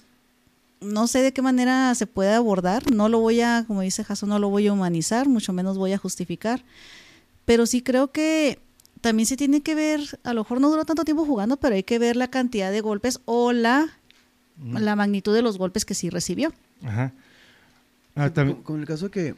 [0.80, 2.88] no sé de qué manera se puede abordar.
[2.92, 5.94] No lo voy a, como dice Jason, no lo voy a humanizar, mucho menos voy
[5.94, 6.62] a justificar.
[7.44, 8.61] Pero sí creo que
[9.01, 11.82] también se tiene que ver, a lo mejor no duró tanto tiempo jugando, pero hay
[11.82, 13.86] que ver la cantidad de golpes o la,
[14.59, 14.78] Mm.
[14.78, 16.51] la magnitud de los golpes que sí recibió.
[16.82, 17.12] Ajá.
[18.14, 19.34] Ah, Sí, también, con, con el caso que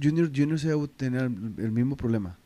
[0.00, 2.36] Junior, Junior se tenía el, el mismo problema.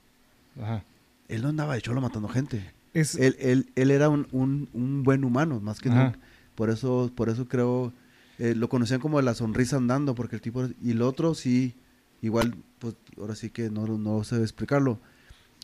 [0.60, 0.82] ajá.
[1.28, 2.70] Él no andaba de cholo matando gente.
[2.94, 6.18] Es, Él, él, él era un, un, un buen humano, más que nunca.
[6.54, 7.92] Por eso, por eso creo,
[8.38, 11.74] eh, lo conocían como la sonrisa andando, porque el tipo, y el otro sí,
[12.20, 14.98] igual, pues ahora sí que no, no sé explicarlo.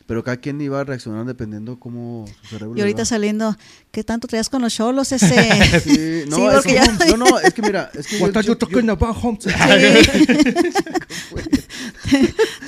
[0.05, 2.75] Pero cada quien iba a reaccionar dependiendo cómo su cerebro.
[2.77, 3.55] Y ahorita saliendo,
[3.91, 5.27] ¿qué tanto traías con los cholos ese?
[5.83, 8.37] Sí, no, Sí, es que- ya- no, no, es que mira, es que yo- What
[8.37, 9.45] are yo- you talking yo- about, Holmes?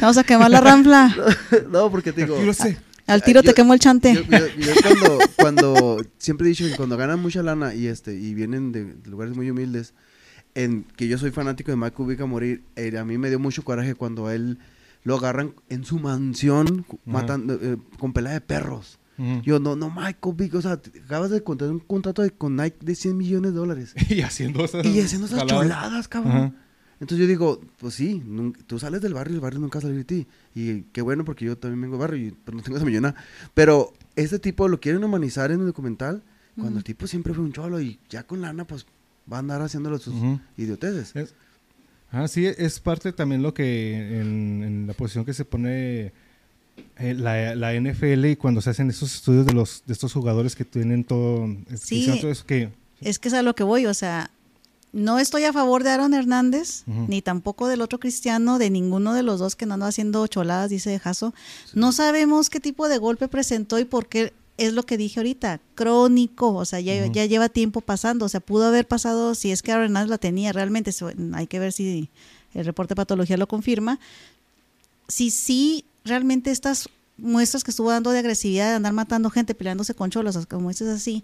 [0.02, 1.16] Vamos a quemar la ranfla.
[1.70, 2.78] no, porque te digo, sé.
[3.08, 4.14] Al tiro Yo- te quemó el chante.
[4.14, 8.14] Yo, yo- yo cuando, cuando siempre he dicho que cuando ganan mucha lana y este
[8.14, 9.94] y vienen de, de lugares muy humildes,
[10.56, 13.40] en que yo soy fanático de Mike Kubica a morir, eh, a mí me dio
[13.40, 14.60] mucho coraje cuando él
[15.04, 18.98] lo agarran en su mansión matando eh, con pelea de perros.
[19.44, 22.78] Yo no, no, Mike Kubica, o sea, acabas de contratar un contrato de- con Nike
[22.82, 25.62] de 100 millones de dólares y haciendo esas y haciendo esas jaladas.
[25.62, 26.32] choladas, cabrón.
[26.36, 26.54] Ajá.
[27.00, 28.24] Entonces yo digo, pues sí,
[28.66, 30.28] tú sales del barrio y el barrio nunca sale de ti.
[30.56, 33.14] Y qué bueno porque yo también vengo del barrio y pero no tengo esa millona.
[33.54, 36.24] Pero este tipo lo quieren humanizar en el documental
[36.56, 38.88] cuando el tipo siempre fue un cholo y ya con lana pues
[39.32, 40.16] va a andar haciéndolo sus
[40.58, 41.16] idioteces.
[41.16, 41.36] Es,
[42.12, 46.12] ah, sí, es parte también lo que en, en la posición que se pone
[46.98, 50.56] eh, la, la NFL y cuando se hacen esos estudios de los de estos jugadores
[50.56, 51.98] que tienen todo, Sí.
[52.00, 52.70] hicieron todo eso que
[53.02, 54.30] Es que es a lo que voy, o sea,
[54.94, 59.24] no estoy a favor de Aaron Hernández, ni tampoco del otro cristiano, de ninguno de
[59.24, 61.34] los dos que no anda haciendo choladas, dice Jaso.
[61.74, 65.60] No sabemos qué tipo de golpe presentó y por qué es lo que dije ahorita,
[65.76, 69.62] crónico, o sea, ya, ya lleva tiempo pasando, o sea, pudo haber pasado, si es
[69.62, 70.92] que Hernández la tenía realmente,
[71.34, 72.10] hay que ver si
[72.54, 74.00] el reporte de patología lo confirma,
[75.08, 79.94] si sí realmente estas muestras que estuvo dando de agresividad, de andar matando gente, peleándose
[79.94, 81.24] con cholos, como dices así,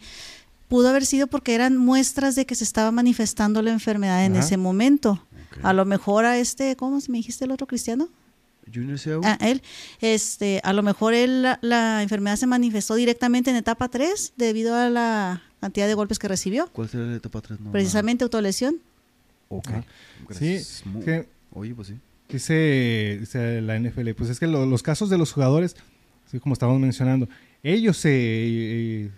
[0.68, 4.46] pudo haber sido porque eran muestras de que se estaba manifestando la enfermedad en Ajá.
[4.46, 5.24] ese momento.
[5.64, 8.10] A lo mejor a este, ¿cómo se me dijiste el otro cristiano?
[8.74, 9.62] Junior Seau, A él,
[10.02, 14.76] este, a lo mejor él, la, la enfermedad se manifestó directamente en etapa 3 debido
[14.76, 16.68] a la cantidad de golpes que recibió.
[16.74, 17.60] ¿cuál será la etapa 3?
[17.60, 18.76] No, Precisamente autolesión.
[19.50, 19.70] Ok.
[20.28, 20.84] Gracias.
[20.84, 21.96] Sí, que- Oye, pues sí.
[22.30, 25.76] dice, dice la NFL, pues es que lo- los casos de los jugadores,
[26.28, 27.28] así como estábamos mencionando,
[27.64, 29.10] ellos se, eh,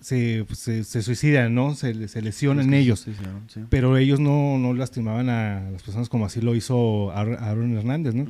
[0.00, 1.74] se, pues, se, se suicidan, ¿no?
[1.74, 2.98] Se, se lesionan ellos.
[3.00, 3.60] se suicidaron, sí.
[3.70, 8.14] Pero ellos no, no lastimaban a las personas como así lo hizo Ar- Aaron Hernández,
[8.14, 8.26] ¿no?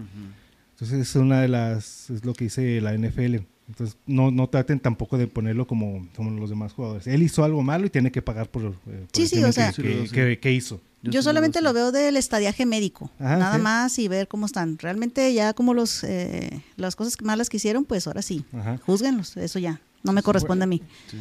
[0.82, 3.36] Entonces es una de las, es lo que dice la NFL.
[3.68, 7.06] Entonces no, no traten tampoco de ponerlo como, como los demás jugadores.
[7.06, 9.52] Él hizo algo malo y tiene que pagar por, eh, por Sí, el sí, o
[9.52, 10.80] sea- que, que- hizo.
[11.04, 13.62] Yo, solamente lo veo del estadiaje médico, Ajá, nada sí.
[13.62, 14.76] más y ver cómo están.
[14.78, 18.78] Realmente ya como los eh, las cosas malas que hicieron, pues ahora sí, Ajá.
[18.84, 20.80] juzguenlos, eso ya, no me corresponde a mí.
[21.10, 21.16] Sí.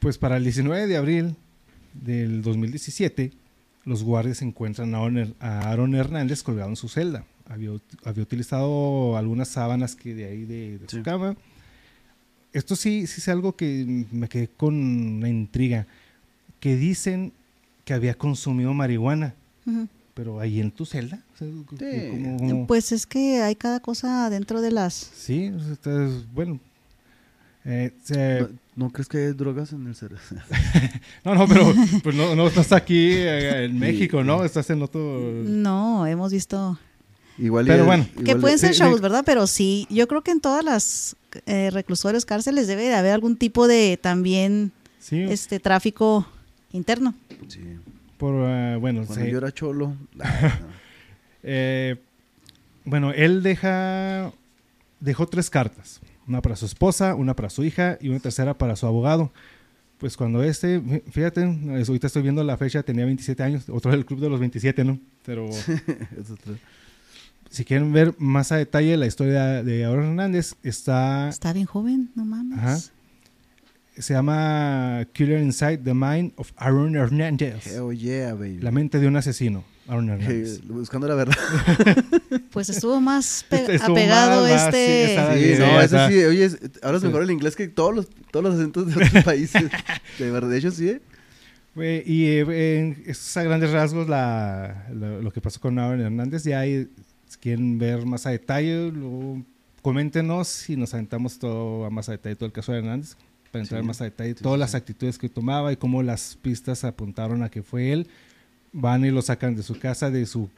[0.00, 1.36] Pues para el 19 de abril
[1.94, 3.32] del 2017,
[3.84, 7.24] los guardias encuentran a Aaron, a Aaron Hernández colgado en su celda.
[7.46, 7.70] Había,
[8.04, 11.36] había utilizado algunas sábanas que de ahí de, de su cama.
[12.52, 15.86] Esto sí, sí es algo que me quedé con una intriga.
[16.60, 17.32] Que dicen
[17.84, 19.34] que había consumido marihuana,
[20.14, 21.22] pero ahí en tu celda.
[21.34, 22.08] O sea, Sí.
[22.10, 24.94] como- como- Pues es que hay cada cosa dentro de las...
[24.94, 26.58] sí, está- bueno.
[27.66, 30.22] Eh, se- ¿No, no crees que hay drogas en el cerebro?
[31.24, 34.44] No, no, pero pues no, no estás aquí eh, en México, ¿no?
[34.44, 35.20] Estás en otro...
[35.44, 36.78] No, hemos visto
[37.38, 38.06] igual y Pero es- bueno.
[38.24, 39.00] que pueden ser shows.
[39.00, 39.22] ¿verdad?
[39.26, 41.16] Pero sí, yo creo que en todas las
[41.46, 46.26] eh, reclusorios, cárceles debe de haber algún tipo de también Sí, este tráfico
[46.72, 47.14] interno.
[47.48, 47.60] Sí.
[48.18, 49.94] por, eh, bueno, Cuando yo era cholo.
[50.14, 50.24] no.
[51.42, 51.96] eh,
[52.84, 54.32] bueno, él deja,
[55.00, 56.00] dejó tres cartas.
[56.26, 59.30] Una para su esposa, una para su hija y una tercera para su abogado.
[59.98, 64.04] Pues cuando este, fí- fíjate, ahorita estoy viendo la fecha, tenía 27 años, otro del
[64.06, 64.98] club de los 27, ¿no?
[65.24, 65.48] Pero.
[67.54, 72.10] si quieren ver más a detalle la historia de Aaron Hernández, está Está bien joven,
[72.14, 72.58] no mames.
[72.58, 72.78] Ajá.
[73.96, 77.66] se llama Killer Inside the Mind of Aaron Hernández.
[77.66, 78.58] Hell yeah, baby.
[78.58, 80.60] La mente de un asesino, Aaron Hernández.
[80.66, 81.36] buscando la verdad.
[82.50, 85.56] Pues estuvo más pe- estuvo apegado más- más, sí, este...
[85.56, 86.08] Sí, no, está.
[86.08, 87.06] sí, oye, es- ahora es Sí.
[87.08, 89.64] mejor el inglés que todos los, todos los acentos de otros países.
[90.18, 91.00] De verdad, de hecho sí, ¿eh?
[91.76, 96.00] Eh, y eh, en- es a grandes rasgos la, la- lo que pasó con Aaron
[96.00, 96.44] Hernández.
[96.44, 96.88] Ya hay,
[97.34, 99.42] si quieren ver más a detalle, luego
[99.82, 103.16] coméntenos y nos aventamos todo a más a detalle todo el caso de Hernández
[103.52, 106.02] para entrar Sí, más a detalle sí, todas sí, las actitudes que tomaba y cómo
[106.02, 108.06] las pistas apuntaron a que fue él.
[108.72, 110.48] Van y lo sacan de su casa de su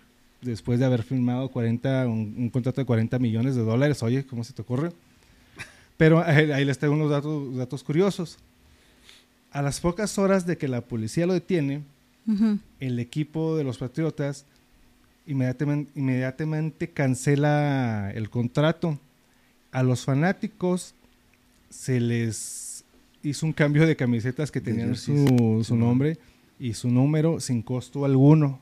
[0.43, 4.03] después de haber firmado 40 un, un contrato de 40 millones de dólares.
[4.03, 4.91] Oye, ¿cómo se te ocurre?
[5.97, 8.39] Pero ahí, ahí les traigo unos datos, datos curiosos.
[9.51, 11.83] A las pocas horas de que la policía lo detiene,
[12.27, 12.59] Ujú.
[12.81, 14.45] el equipo de los Patriotas
[15.27, 18.99] inmediatamente, inmediatamente cancela el contrato.
[19.73, 20.95] A los fanáticos
[21.71, 22.85] se les
[23.23, 26.19] hizo un cambio de camisetas que tenían su, su nombre
[26.59, 28.59] y su número sin costo alguno.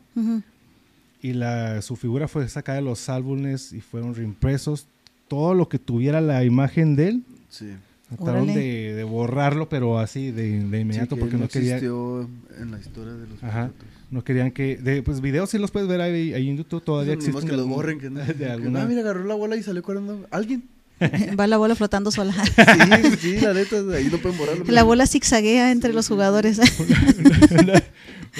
[1.22, 4.86] Y la, su figura fue sacada de los álbumes y fueron reimpresos.
[5.28, 7.70] Todo lo que tuviera la imagen de él, Sí.
[8.16, 12.28] Trataron de, de borrarlo, pero así de, de inmediato Sí, que porque no, quería, existió
[12.60, 13.70] en la historia de los Ajá.
[14.10, 14.76] no querían que...
[14.76, 17.42] De, pues videos sí los puedes ver ahí, ahí en YouTube, todavía existen.
[17.44, 17.98] que de los algún- borren.
[18.00, 20.26] Que, no, de que, alguna- ah, mira, agarró la bola y salió corriendo.
[20.30, 20.64] ¿Alguien?
[21.38, 22.32] Va la bola flotando sola.
[22.54, 24.64] Sí, sí, la neta, ahí no pueden borrarlo.
[24.68, 26.60] La bola zigzaguea entre los jugadores.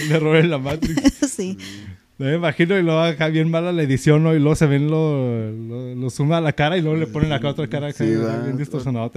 [0.07, 1.15] un error en la Matrix.
[1.31, 1.59] sí.
[2.17, 4.33] No me imagino y luego acá bien mala la edición, ¿no?
[4.35, 7.33] Y luego se ven lo, lo, lo suma a la cara y luego le ponen
[7.33, 8.47] acá otra cara acá Sí, bien va.
[8.53, 9.11] distorsionada.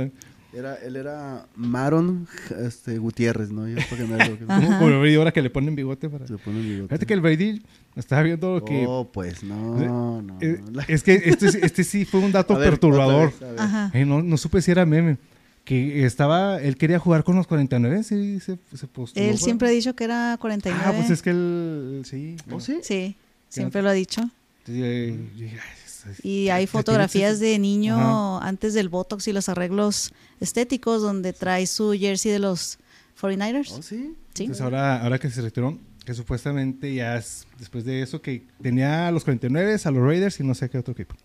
[0.54, 2.28] Era, él era Maron
[2.66, 3.68] este, Gutiérrez, ¿no?
[3.68, 4.06] Ya para que
[4.46, 4.66] me.
[4.78, 6.26] Como el Brady ahora que le ponen bigote para...
[6.26, 6.88] Se pone el bigote.
[6.88, 7.62] Fíjate que el Brady
[7.96, 8.86] estaba viendo lo que...
[8.88, 10.38] Oh, pues no, no.
[10.42, 10.80] eh, no.
[10.88, 13.28] Es que este, sí- este sí fue un dato A ver, perturbador.
[13.36, 13.60] otra vez, a ver.
[13.60, 13.92] Ajá.
[13.94, 15.18] Eh, no, no supe si era meme.
[15.66, 16.62] Que estaba...
[16.62, 19.26] Él quería jugar con los 49, sí, se, se postuló.
[19.26, 20.84] Él siempre ha dicho que era 49.
[20.88, 22.04] Ah, pues es que él...
[22.06, 22.38] Sí.
[22.50, 22.80] ¿Oh, sí?
[22.84, 23.18] Sí,
[23.50, 24.22] siempre lo ha dicho.
[24.66, 25.60] Sí, eh, yo dije,
[26.06, 27.96] "Ay, eso es- Y hay fotografías de niño
[28.40, 28.48] Ajá.
[28.48, 32.78] antes del Botox y los arreglos estéticos donde trae su jersey de los
[33.20, 33.72] 49ers.
[33.72, 34.16] ¿Oh, sí?
[34.34, 34.44] Sí.
[34.44, 39.08] Entonces ahora, ahora que se retiró, que supuestamente ya es después de eso que tenía
[39.08, 41.16] a los 49, a los Raiders y no sé qué otro equipo.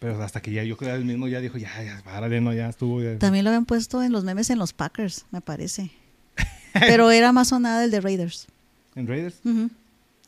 [0.00, 2.52] Pero hasta que ya yo creo que él mismo ya dijo, ya, ya, párale, no,
[2.54, 3.02] ya estuvo.
[3.02, 3.18] ya".
[3.18, 5.90] También lo habían puesto en los memes en los Packers, me parece.
[6.72, 8.46] Pero era más sonada el de Raiders.
[8.94, 9.36] ¿En Raiders?
[9.44, 9.68] Ujú.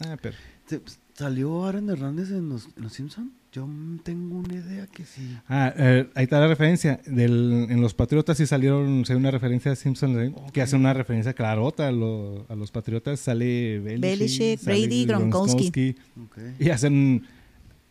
[0.00, 0.36] Ah, pero.
[0.66, 0.80] ¿Se-
[1.14, 3.30] ¿Salió Aaron Hernández en los, en los Simpsons?
[3.52, 3.68] Yo
[4.02, 5.36] tengo una idea que sí.
[5.46, 7.00] Ah, eh, ahí está la referencia.
[7.04, 10.34] Del, en los Patriotas sí salieron, sí, una referencia de Simpsons ¿eh?
[10.54, 13.20] que hace una referencia clarota a, lo- a los Patriotas.
[13.20, 15.96] Sale Belichick, Belichick, sale Brady, Gronkowski.
[16.24, 16.38] Ok.
[16.60, 17.26] Y hacen,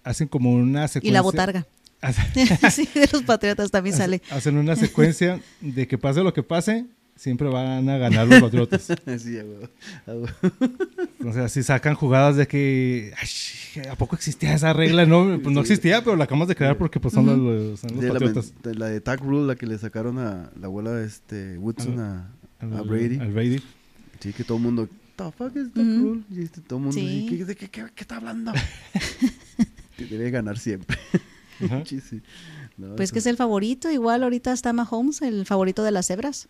[0.03, 1.14] hacen como una Y secuencia.
[1.14, 1.68] la botarga.
[2.72, 4.20] sí, de los Patriotas también sale.
[4.32, 6.86] Hacen una secuencia de que pase lo que pase,
[7.16, 8.82] siempre van a ganar los Patriotas.
[9.20, 9.68] sí, a huevo,
[10.07, 10.28] a huevo.
[11.26, 15.05] O sea, si sacan jugadas de que, "Ay, ¿a poco existía esa regla?
[15.05, 17.99] No, pues no existía, pero la acabamos de crear porque pues son los, son los
[17.99, 18.53] Sí, la, Patriotas.
[18.64, 21.99] de la de Tag Rule, la que le sacaron a la abuela de este Woodson
[21.99, 23.20] a, al- A Brady.
[23.20, 23.62] al Brady.
[24.20, 25.82] Sí, que todo el mundo, the fuck is Ujú.
[25.84, 26.22] rule?
[26.32, 27.26] Y este, todo el mundo, Sí.
[27.30, 28.51] ¿qué, de qué, qué- qué está hablando?
[29.97, 30.97] que debe ganar siempre.
[31.86, 32.22] Sí, sí.
[32.76, 36.07] No, Pues eso- que es el favorito, igual ahorita está Mahomes, el favorito de las
[36.07, 36.47] cebras.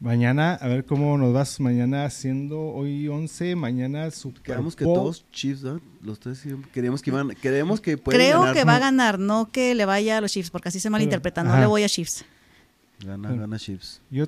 [0.00, 5.24] Mañana, a ver cómo nos vas mañana haciendo hoy 11, mañana Super Quedamos que todos
[5.32, 5.80] Chiefs, ¿no?
[6.02, 8.54] Los tres sí, queríamos que iban, queremos que pueden Creo ganar.
[8.54, 11.42] que va a ganar, no que le vaya a los Chiefs, porque así se malinterpreta,
[11.42, 11.60] no Ajá.
[11.60, 12.24] le voy a Chiefs.
[13.04, 14.00] Gana, gana Chiefs.
[14.08, 14.26] Yo,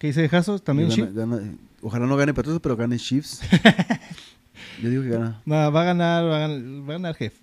[0.00, 0.58] ¿qué hice de Jaso?
[0.58, 1.14] ¿También Gana- Chiefs?
[1.14, 3.40] gana- ojalá no gane Patriotas, pero gane Chiefs.
[4.82, 5.40] Yo digo que gana.
[5.46, 7.36] No, va a ganar, va a ganar, va a ganar jefe.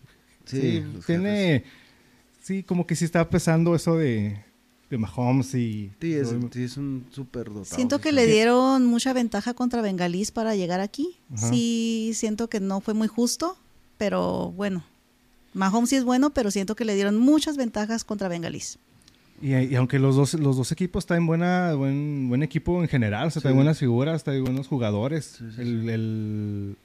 [0.43, 1.63] Sí, tiene,
[2.41, 4.43] sí, como que sí está pesando eso de,
[4.89, 5.91] de Mahomes y...
[5.99, 7.65] Sí, es, sí, es un súper dotado.
[7.65, 8.15] Siento que sí.
[8.15, 11.17] le dieron mucha ventaja contra Bengalís para llegar aquí.
[11.35, 11.49] Ajá.
[11.49, 13.57] Sí, siento que no fue muy justo,
[13.97, 14.83] pero bueno.
[15.53, 18.77] Mahomes sí es bueno, pero siento que le dieron muchas ventajas contra Bengalís.
[19.41, 23.27] Y, y aunque los dos, los dos equipos traen buena, buen, buen equipo en general,
[23.27, 23.43] o sea, Sí.
[23.43, 25.35] traen buenas figuras, traen buenos jugadores.
[25.39, 26.75] Sí, sí, el, el-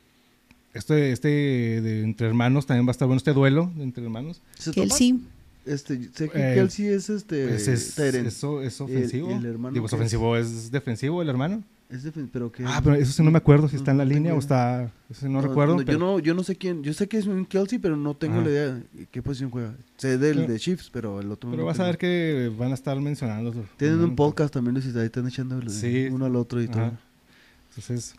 [0.73, 4.41] este, este de entre hermanos también va a estar bueno este duelo de entre hermanos.
[4.59, 5.21] ¿Se Que él sí.
[5.67, 7.49] Este, sé que Eh, Kelsey es este.
[7.49, 9.31] Pues es, eso es ofensivo.
[9.31, 11.63] el hermano Digo, es ofensivo, es defensivo el hermano.
[11.91, 12.65] Es pero que.
[12.65, 14.85] Ah, pero eso sí no me acuerdo si está en la No línea o está.
[15.11, 15.77] Eso sí no, recuerdo.
[15.81, 16.85] yo pero- no, yo no sé quién.
[16.85, 19.75] Yo sé que es un Kelsey, pero no tengo la idea de qué posición juega.
[19.97, 21.51] Sé del Pero- de Chiefs, pero el otro.
[21.51, 23.53] Pero vas a ver que van a estar mencionando.
[23.77, 26.07] Tienen un podcast también, los ahí están echando Sí.
[26.13, 26.93] uno al otro y todo.
[27.71, 28.15] Entonces,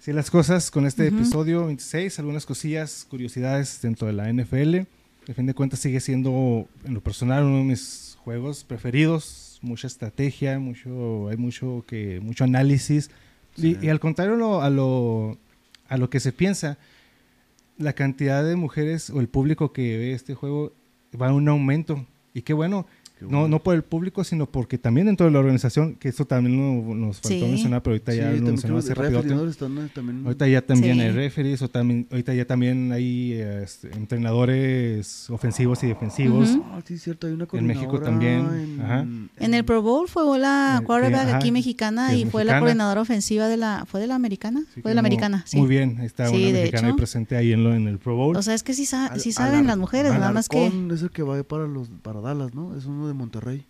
[0.00, 4.86] sí, las cosas con este episodio 26, algunas cosillas, curiosidades dentro de la NFL.
[5.26, 9.58] De fin de cuentas sigue siendo, en lo personal, uno de mis juegos preferidos.
[9.62, 13.10] Mucha estrategia, mucho, hay mucho que, mucho análisis.
[13.56, 13.78] Y, Sí.
[13.82, 15.38] y al contrario lo- a lo,
[15.88, 16.76] a lo que se piensa,
[17.78, 20.72] la cantidad de mujeres o el público que ve este juego
[21.20, 22.04] va en un aumento.
[22.34, 22.86] Y qué bueno,
[23.30, 26.56] No, no por el público, sino porque también dentro de la organización, que eso también
[26.56, 27.44] lo- nos faltó Sí.
[27.44, 30.22] mencionar, pero ahorita Sí, ya lo también mencionamos hace referees están, también.
[30.24, 31.00] Ahorita ya también Sí.
[31.00, 36.50] hay referees, o también, ahorita ya también hay eh, este, entrenadores ofensivos y defensivos.
[36.50, 36.64] Ujú.
[36.72, 39.06] Ah, sí, es cierto, hay una En México también, En, ajá.
[39.38, 42.60] En el Pro Bowl fue la Eh, quarterback aquí mexicana y fue la mexicana.
[42.60, 43.84] coordinadora ofensiva de la.
[43.86, 44.64] ¿Fue de la americana?
[44.82, 45.56] Fue de la americana, sí.
[45.58, 46.96] Muy bien, está Sí, una mexicana ahí hecho.
[46.96, 48.36] presente ahí en, lo- en el Pro Bowl.
[48.36, 50.66] O sea, es que sí, sa- Al- sí saben las mujeres, nada más que.
[50.66, 52.76] Es el que va para los para Dallas, ¿no?
[52.76, 53.64] Es uno de Monterrey.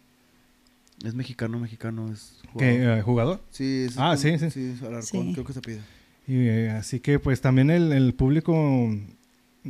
[1.04, 2.98] Es mexicano, mexicano, es ¿Qué, jugador.
[2.98, 3.42] eh, jugador?
[3.50, 4.74] Sí, es Ah, sí, sí.
[4.80, 5.30] Alarcón, Sí.
[5.34, 5.80] creo que se pide.
[6.26, 8.54] Y, eh, así que pues también el, el público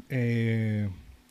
[0.09, 0.89] eh,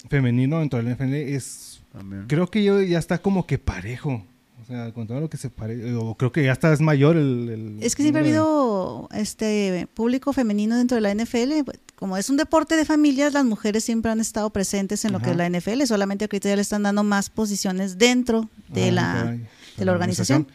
[0.10, 2.26] femenino dentro del NFL es También.
[2.28, 4.26] creo que yo ya está como que parejo.
[4.62, 5.94] O sea, con todo lo que se parece.
[5.96, 7.50] O creo que ya está es mayor el.
[7.50, 11.70] el Es que siempre ha habido este público femenino dentro de la NFL.
[12.04, 15.30] Como es un deporte de familias, las mujeres siempre han estado presentes en lo que
[15.32, 15.84] es la NFL.
[15.86, 19.38] Solamente ahorita ya le están dando más posiciones dentro de Ah, la.
[19.78, 20.46] de la organización.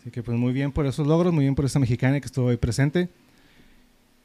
[0.00, 2.48] Así que pues muy bien por esos logros, muy bien por esa mexicana que estuvo
[2.48, 3.10] ahí presente.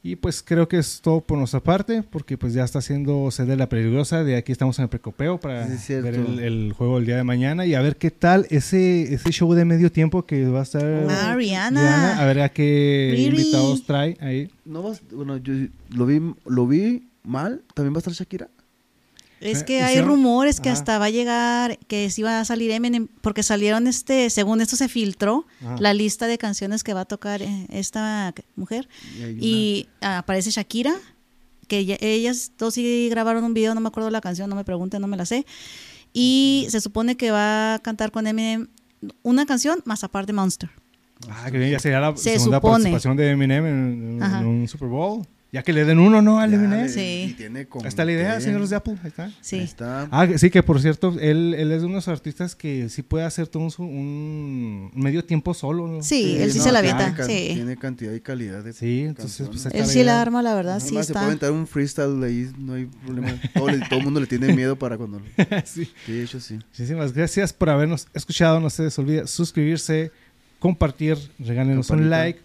[0.04, 3.56] Y pues creo que es todo por nuestra parte, porque pues ya está haciendo sede
[3.56, 4.24] la peligrosa.
[4.24, 7.24] De aquí estamos en el precopeo para Sí, ver el, el juego el día de
[7.24, 10.64] mañana y a ver qué tal ese, ese show de medio tiempo que va a
[10.64, 11.82] estar Ah, Rihanna.
[11.82, 13.28] Rihanna, A ver a qué Riri.
[13.42, 14.50] invitados trae ahí.
[14.66, 15.54] No vas, bueno, yo
[15.92, 18.48] lo vi lo vi mal, también va a estar Shakira.
[19.42, 20.78] Es que hay rumores que Ajá.
[20.80, 24.76] hasta va a llegar, que sí va a salir Eminem, porque salieron, este, según esto
[24.76, 25.76] se filtró, Ajá.
[25.80, 28.88] la lista de canciones que va a tocar eh, esta mujer.
[29.40, 30.94] Y, aparece Shakira,
[31.68, 34.64] que ya- ellas dos sí grabaron un video, no me acuerdo la canción, no me
[34.64, 35.46] pregunten, no me la sé.
[36.14, 38.68] Y se supone que va a cantar con Eminem
[39.24, 40.70] una canción más aparte Monster.
[41.30, 42.74] Ah, que bien, ya sería la Se segunda supone.
[42.74, 45.26] participación de Eminem en, en un Super Bowl.
[45.54, 46.40] Ya que le den uno, ¿no?
[46.40, 47.28] Al Sí.
[47.32, 48.42] y tiene con Ahí está la idea, qué.
[48.42, 48.96] señores de Apple.
[49.04, 49.32] Ahí está.
[49.42, 49.58] Sí.
[49.58, 50.08] Ahí está.
[50.10, 53.48] Ah, sí, que por cierto, él, él es de unos artistas que sí puede hacer
[53.48, 55.88] todo un, medio tiempo solo.
[55.90, 56.02] ¿no?
[56.04, 57.52] Sí, él sí no, se la tiene avienta, can- sí.
[57.54, 60.80] Tiene cantidad y calidad de Sí, entonces, pues, Él está sí la arma, la verdad,
[60.80, 61.48] sí más se puede está.
[61.48, 63.34] aventar un freestyle ahí, no hay problema.
[63.54, 65.20] Todo, el mundo le tiene miedo para cuando...
[65.20, 65.26] lo-
[65.66, 65.84] Sí.
[66.06, 66.60] Sí, de hecho sí.
[66.70, 68.62] Muchísimas gracias por habernos escuchado.
[68.62, 70.12] No se les olvide suscribirse,
[70.60, 72.40] compartir, regálenos un like.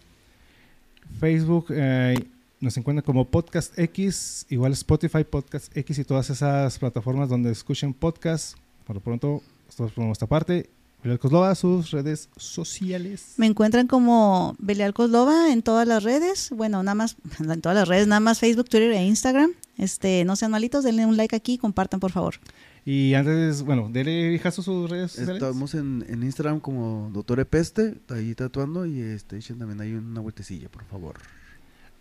[1.21, 2.19] Facebook eh,
[2.67, 7.95] nos encuentran como Podcast X, igual Spotify, Podcast X y todas esas plataformas donde escuchen
[7.95, 8.59] podcast.
[8.85, 10.69] Por lo pronto, esto es por nuestra parte.
[11.01, 13.35] Belial Kozlova, sus redes sociales.
[13.37, 16.51] Me encuentran como Belial Kozlova en todas las redes.
[16.51, 19.53] Bueno, nada más, en todas las redes, nada más Facebook, Twitter e Instagram.
[19.79, 22.41] Este, no sean malitos, denle un like aquí compartan, por favor.
[22.85, 25.37] Y antes, bueno, dele vijazo a sus redes sociales.
[25.37, 30.21] Estamos en, en Instagram como Doctor Epeste, ahí tatuando y este, echen también ahí una
[30.21, 31.15] vueltecilla, por favor.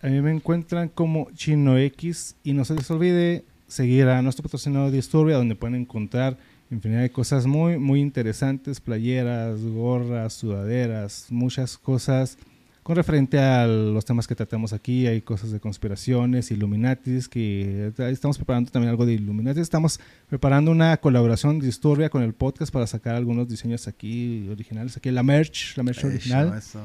[0.06, 4.44] A mí me encuentran como Chino X y no se les olvide seguir a nuestro
[4.44, 6.38] patrocinador Disturbia donde pueden encontrar
[6.70, 12.38] infinidad de cosas muy, muy interesantes, playeras, gorras, sudaderas, muchas cosas
[12.84, 18.36] con referente a los temas que tratamos aquí, hay cosas de conspiraciones, Illuminatis, que estamos
[18.36, 19.98] preparando también algo de Illuminatis, estamos
[20.28, 25.24] preparando una colaboración disturbia con el podcast para sacar algunos diseños aquí originales, aquí la
[25.24, 26.54] merch, la merch Eso, original.
[26.56, 26.80] eso.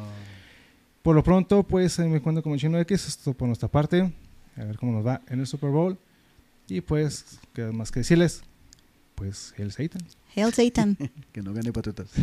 [1.02, 4.12] Por lo pronto, pues ahí me cuento como Chino X, esto por nuestra parte,
[4.56, 5.98] a ver cómo nos va en el Super Bowl.
[6.68, 8.44] Y pues, queda más que decirles,
[9.16, 10.02] pues, el Satan.
[10.36, 10.98] Hail Satan.
[11.32, 12.10] Que no gane Patriotas.